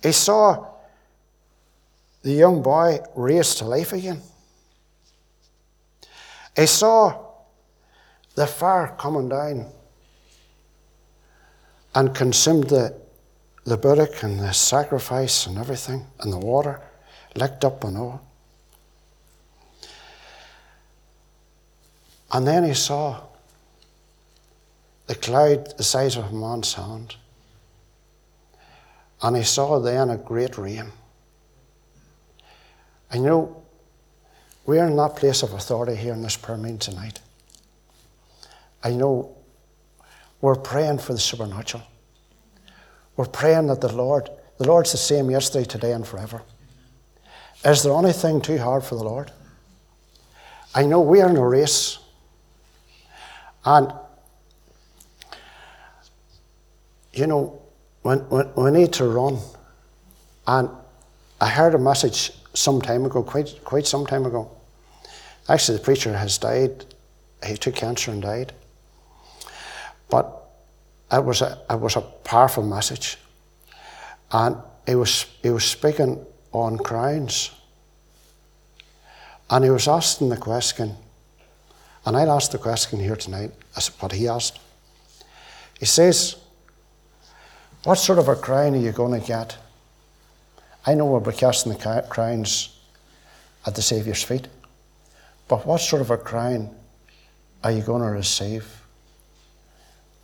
He 0.02 0.12
saw 0.12 0.66
the 2.22 2.32
young 2.32 2.62
boy 2.62 3.00
raised 3.14 3.58
to 3.58 3.64
life 3.64 3.92
again. 3.92 4.22
He 6.56 6.66
saw 6.66 7.26
the 8.34 8.46
fire 8.46 8.94
coming 8.98 9.28
down 9.28 9.66
and 11.94 12.14
consumed 12.14 12.68
the, 12.68 12.96
the 13.64 13.76
bullock 13.76 14.22
and 14.22 14.38
the 14.38 14.52
sacrifice 14.52 15.46
and 15.46 15.58
everything 15.58 16.06
and 16.20 16.32
the 16.32 16.38
water, 16.38 16.80
licked 17.34 17.64
up 17.64 17.84
and 17.84 17.96
all. 17.96 18.27
And 22.32 22.46
then 22.46 22.64
he 22.64 22.74
saw 22.74 23.20
the 25.06 25.14
cloud 25.14 25.76
the 25.76 25.82
size 25.82 26.16
of 26.16 26.30
a 26.30 26.34
man's 26.34 26.74
hand. 26.74 27.16
And 29.22 29.36
he 29.36 29.42
saw 29.42 29.80
then 29.80 30.10
a 30.10 30.16
great 30.16 30.58
rain. 30.58 30.92
And 33.10 33.22
you 33.22 33.28
know, 33.28 33.62
we're 34.66 34.86
in 34.86 34.96
that 34.96 35.16
place 35.16 35.42
of 35.42 35.54
authority 35.54 35.96
here 35.96 36.12
in 36.12 36.22
this 36.22 36.36
prayer 36.36 36.58
meeting 36.58 36.78
tonight. 36.78 37.20
I 38.84 38.90
know 38.90 39.34
we're 40.40 40.54
praying 40.54 40.98
for 40.98 41.14
the 41.14 41.18
supernatural. 41.18 41.82
We're 43.16 43.26
praying 43.26 43.66
that 43.68 43.80
the 43.80 43.92
Lord, 43.92 44.30
the 44.58 44.66
Lord's 44.66 44.92
the 44.92 44.98
same 44.98 45.30
yesterday, 45.30 45.64
today, 45.64 45.92
and 45.92 46.06
forever. 46.06 46.42
Is 47.64 47.82
there 47.82 47.94
anything 47.94 48.40
too 48.40 48.58
hard 48.58 48.84
for 48.84 48.94
the 48.94 49.02
Lord? 49.02 49.32
I 50.74 50.84
know 50.84 51.00
we 51.00 51.20
are 51.20 51.28
in 51.28 51.36
a 51.36 51.46
race. 51.46 51.98
And, 53.68 53.92
you 57.12 57.26
know, 57.26 57.60
when, 58.00 58.20
when, 58.30 58.50
we 58.56 58.70
need 58.70 58.94
to 58.94 59.04
run. 59.04 59.36
And 60.46 60.70
I 61.38 61.50
heard 61.50 61.74
a 61.74 61.78
message 61.78 62.32
some 62.54 62.80
time 62.80 63.04
ago, 63.04 63.22
quite, 63.22 63.62
quite 63.64 63.86
some 63.86 64.06
time 64.06 64.24
ago. 64.24 64.50
Actually, 65.50 65.76
the 65.76 65.84
preacher 65.84 66.16
has 66.16 66.38
died. 66.38 66.86
He 67.44 67.58
took 67.58 67.74
cancer 67.74 68.10
and 68.10 68.22
died. 68.22 68.54
But 70.08 70.32
it 71.12 71.22
was 71.22 71.42
a, 71.42 71.58
it 71.68 71.78
was 71.78 71.96
a 71.96 72.00
powerful 72.00 72.62
message. 72.62 73.18
And 74.32 74.56
he 74.86 74.94
was, 74.94 75.26
he 75.42 75.50
was 75.50 75.64
speaking 75.64 76.24
on 76.52 76.78
crowns. 76.78 77.50
And 79.50 79.62
he 79.62 79.70
was 79.70 79.86
asking 79.88 80.30
the 80.30 80.38
question, 80.38 80.96
and 82.08 82.16
I'll 82.16 82.32
ask 82.32 82.52
the 82.52 82.58
question 82.58 82.98
here 82.98 83.16
tonight, 83.16 83.50
as 83.76 83.88
what 84.00 84.12
he 84.12 84.28
asked. 84.28 84.58
He 85.78 85.84
says, 85.84 86.36
What 87.84 87.96
sort 87.96 88.18
of 88.18 88.28
a 88.28 88.34
crown 88.34 88.72
are 88.74 88.78
you 88.78 88.92
going 88.92 89.20
to 89.20 89.26
get? 89.26 89.58
I 90.86 90.94
know 90.94 91.04
we'll 91.04 91.20
be 91.20 91.32
casting 91.32 91.70
the 91.70 92.06
crowns 92.08 92.74
at 93.66 93.74
the 93.74 93.82
Saviour's 93.82 94.22
feet, 94.22 94.48
but 95.48 95.66
what 95.66 95.82
sort 95.82 96.00
of 96.00 96.10
a 96.10 96.16
crown 96.16 96.70
are 97.62 97.72
you 97.72 97.82
going 97.82 98.00
to 98.00 98.08
receive 98.08 98.66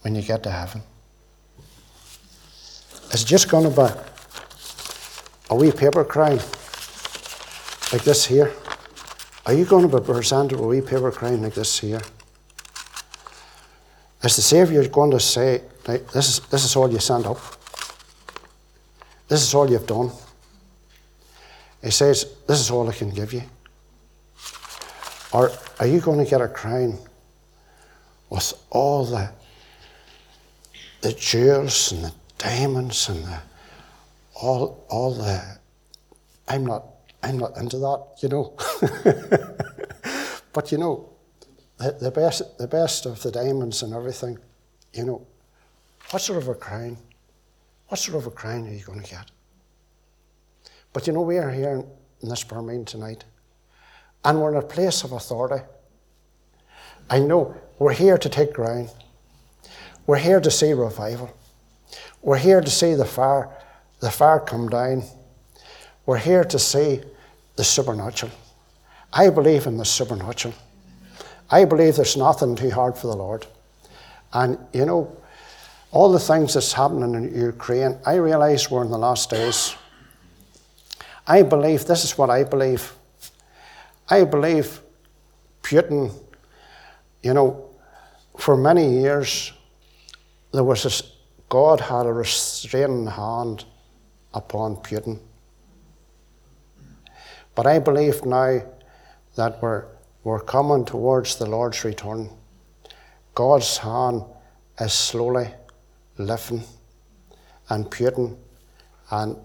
when 0.00 0.14
you 0.14 0.22
get 0.22 0.42
to 0.44 0.50
heaven? 0.50 0.80
Is 3.12 3.24
it 3.24 3.26
just 3.26 3.50
going 3.50 3.70
to 3.70 3.76
be 3.76 4.00
a 5.50 5.54
wee 5.54 5.70
paper 5.70 6.02
crown 6.02 6.38
like 7.92 8.04
this 8.04 8.24
here? 8.24 8.54
Are 9.46 9.52
you 9.52 9.64
going 9.64 9.88
to 9.88 10.00
be 10.00 10.04
presented 10.04 10.52
with 10.52 10.64
a 10.64 10.66
wee 10.66 10.80
paper 10.80 11.10
crown 11.10 11.42
like 11.42 11.54
this 11.54 11.78
here? 11.78 12.00
Is 14.22 14.36
the 14.36 14.42
Saviour 14.42 14.86
going 14.88 15.10
to 15.10 15.20
say, 15.20 15.62
this 15.84 16.28
is, 16.28 16.40
this 16.40 16.64
is 16.64 16.76
all 16.76 16.90
you 16.90 16.98
sent 16.98 17.26
up? 17.26 17.38
This 19.28 19.42
is 19.42 19.54
all 19.54 19.70
you've 19.70 19.86
done? 19.86 20.10
He 21.82 21.90
says, 21.90 22.34
This 22.46 22.60
is 22.60 22.70
all 22.70 22.88
I 22.88 22.92
can 22.92 23.10
give 23.10 23.34
you. 23.34 23.42
Or 25.32 25.50
are 25.78 25.86
you 25.86 26.00
going 26.00 26.24
to 26.24 26.30
get 26.30 26.40
a 26.40 26.48
crown 26.48 26.98
with 28.30 28.54
all 28.70 29.04
the 29.04 29.30
the 31.04 31.12
jewels 31.12 31.92
and 31.92 32.04
the 32.04 32.12
diamonds 32.38 33.10
and 33.10 33.22
the, 33.24 33.38
all, 34.34 34.86
all 34.88 35.12
the. 35.12 35.58
I'm 36.48 36.64
not, 36.64 36.86
I'm 37.24 37.38
not 37.38 37.56
into 37.56 37.78
that, 37.78 38.04
you 38.20 38.28
know. 38.28 38.52
but 40.52 40.70
you 40.70 40.76
know, 40.76 41.08
the, 41.78 41.92
the, 41.92 42.10
best, 42.10 42.58
the 42.58 42.68
best 42.68 43.06
of 43.06 43.22
the 43.22 43.30
diamonds 43.30 43.82
and 43.82 43.94
everything, 43.94 44.38
you 44.92 45.06
know, 45.06 45.26
what 46.10 46.20
sort 46.20 46.42
of 46.42 46.48
a 46.48 46.54
crown? 46.54 46.98
What 47.88 47.98
sort 47.98 48.18
of 48.18 48.26
a 48.26 48.30
crown 48.30 48.68
are 48.68 48.72
you 48.72 48.84
going 48.84 49.00
to 49.02 49.10
get? 49.10 49.30
But 50.92 51.06
you 51.06 51.14
know, 51.14 51.22
we 51.22 51.38
are 51.38 51.50
here 51.50 51.82
in 52.20 52.28
this 52.28 52.50
meeting 52.50 52.84
tonight, 52.84 53.24
and 54.22 54.38
we're 54.38 54.52
in 54.52 54.58
a 54.58 54.62
place 54.62 55.02
of 55.02 55.12
authority. 55.12 55.64
I 57.08 57.20
know 57.20 57.56
we're 57.78 57.94
here 57.94 58.18
to 58.18 58.28
take 58.28 58.52
ground. 58.52 58.90
We're 60.06 60.18
here 60.18 60.40
to 60.40 60.50
see 60.50 60.74
revival. 60.74 61.34
We're 62.20 62.38
here 62.38 62.60
to 62.60 62.70
see 62.70 62.94
the 62.94 63.06
fire, 63.06 63.48
the 64.00 64.10
fire 64.10 64.40
come 64.40 64.68
down. 64.68 65.04
We're 66.04 66.18
here 66.18 66.44
to 66.44 66.58
see 66.58 67.00
the 67.56 67.64
supernatural. 67.64 68.32
I 69.12 69.30
believe 69.30 69.66
in 69.66 69.76
the 69.76 69.84
supernatural. 69.84 70.54
I 71.50 71.64
believe 71.64 71.96
there's 71.96 72.16
nothing 72.16 72.56
too 72.56 72.70
hard 72.70 72.96
for 72.96 73.06
the 73.06 73.16
Lord. 73.16 73.46
And 74.32 74.58
you 74.72 74.84
know, 74.84 75.16
all 75.92 76.10
the 76.10 76.18
things 76.18 76.54
that's 76.54 76.72
happening 76.72 77.14
in 77.14 77.34
Ukraine, 77.40 77.98
I 78.04 78.16
realize 78.16 78.70
we're 78.70 78.84
in 78.84 78.90
the 78.90 78.98
last 78.98 79.30
days. 79.30 79.76
I 81.26 81.42
believe, 81.42 81.86
this 81.86 82.04
is 82.04 82.18
what 82.18 82.30
I 82.30 82.44
believe. 82.44 82.92
I 84.08 84.24
believe 84.24 84.80
Putin, 85.62 86.12
you 87.22 87.32
know, 87.32 87.70
for 88.36 88.56
many 88.56 89.00
years, 89.00 89.52
there 90.52 90.64
was 90.64 90.84
a, 90.84 91.04
God 91.48 91.80
had 91.80 92.06
a 92.06 92.12
restraining 92.12 93.06
hand 93.06 93.64
upon 94.34 94.76
Putin. 94.76 95.18
But 97.54 97.66
I 97.66 97.78
believe 97.78 98.24
now 98.24 98.62
that 99.36 99.62
we're, 99.62 99.84
we're 100.22 100.40
coming 100.40 100.84
towards 100.84 101.36
the 101.36 101.46
Lord's 101.46 101.84
return. 101.84 102.30
God's 103.34 103.78
hand 103.78 104.24
is 104.80 104.92
slowly 104.92 105.48
lifting, 106.18 106.62
and 107.68 107.86
Putin 107.86 108.36
and 109.10 109.36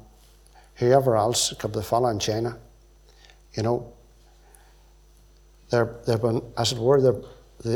whoever 0.75 1.17
else, 1.17 1.53
could 1.53 1.73
be 1.73 1.79
in 1.79 2.19
China, 2.19 2.57
you 3.53 3.63
know, 3.63 3.91
they're, 5.69 5.95
they've 6.07 6.21
been, 6.21 6.41
as 6.57 6.71
it 6.71 6.79
were, 6.79 7.01
the, 7.01 7.25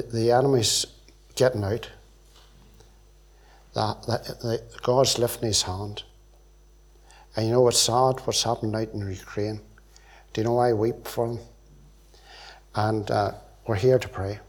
the 0.02 0.32
enemy's 0.32 0.86
getting 1.36 1.64
out 1.64 1.90
that, 3.76 4.04
that, 4.08 4.40
that 4.42 4.82
God's 4.82 5.18
lifting 5.18 5.48
his 5.48 5.64
hand. 5.64 6.04
And 7.36 7.48
you 7.48 7.54
know 7.54 7.62
what's 7.62 7.80
sad? 7.80 8.20
What's 8.24 8.44
happened 8.44 8.76
out 8.76 8.94
in 8.94 9.08
Ukraine? 9.08 9.62
Do 10.34 10.42
you 10.42 10.46
know 10.46 10.54
why 10.54 10.70
I 10.70 10.74
weep 10.74 11.08
for 11.08 11.28
them? 11.28 11.40
And 12.74 13.10
uh, 13.12 13.34
we're 13.68 13.76
here 13.76 14.00
to 14.00 14.10
pray. 14.10 14.40